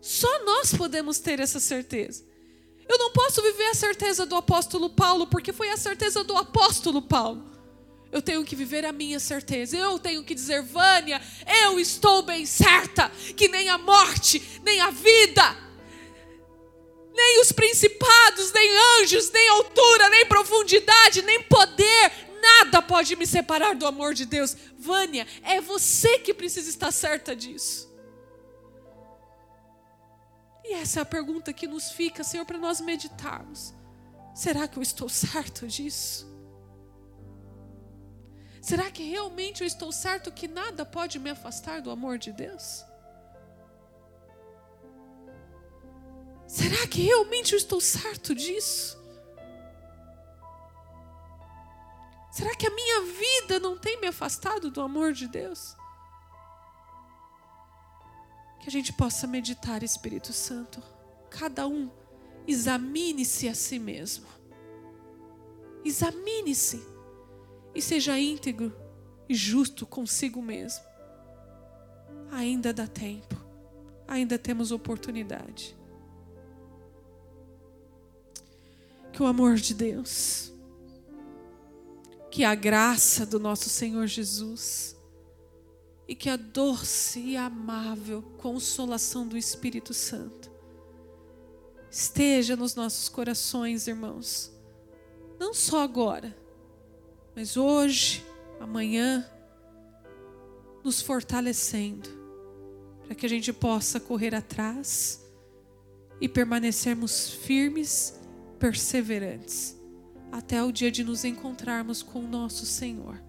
[0.00, 2.24] Só nós podemos ter essa certeza.
[2.88, 7.02] Eu não posso viver a certeza do apóstolo Paulo, porque foi a certeza do apóstolo
[7.02, 7.48] Paulo.
[8.10, 9.76] Eu tenho que viver a minha certeza.
[9.76, 11.20] Eu tenho que dizer, Vânia,
[11.62, 15.56] eu estou bem certa que nem a morte, nem a vida,
[17.18, 23.74] nem os principados, nem anjos, nem altura, nem profundidade, nem poder, nada pode me separar
[23.74, 24.56] do amor de Deus.
[24.78, 27.92] Vânia, é você que precisa estar certa disso.
[30.64, 33.74] E essa é a pergunta que nos fica, Senhor, para nós meditarmos.
[34.32, 36.24] Será que eu estou certo disso?
[38.62, 42.84] Será que realmente eu estou certo que nada pode me afastar do amor de Deus?
[46.48, 48.96] Será que realmente eu estou certo disso?
[52.32, 55.76] Será que a minha vida não tem me afastado do amor de Deus?
[58.60, 60.82] Que a gente possa meditar, Espírito Santo.
[61.28, 61.90] Cada um
[62.46, 64.26] examine-se a si mesmo.
[65.84, 66.82] Examine-se
[67.74, 68.74] e seja íntegro
[69.28, 70.84] e justo consigo mesmo.
[72.30, 73.36] Ainda dá tempo,
[74.06, 75.77] ainda temos oportunidade.
[79.12, 80.52] Que o amor de Deus,
[82.30, 84.96] que a graça do nosso Senhor Jesus
[86.06, 90.50] e que a doce e amável consolação do Espírito Santo
[91.90, 94.52] esteja nos nossos corações, irmãos,
[95.38, 96.36] não só agora
[97.38, 98.26] mas hoje,
[98.58, 99.24] amanhã,
[100.82, 102.08] nos fortalecendo,
[103.04, 105.24] para que a gente possa correr atrás
[106.20, 108.17] e permanecermos firmes,
[108.58, 109.76] perseverantes,
[110.30, 113.22] até o dia de nos encontrarmos com o nosso Senhor.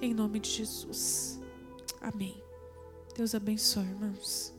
[0.00, 1.40] Em nome de Jesus.
[2.00, 2.40] Amém.
[3.16, 4.53] Deus abençoe, irmãos.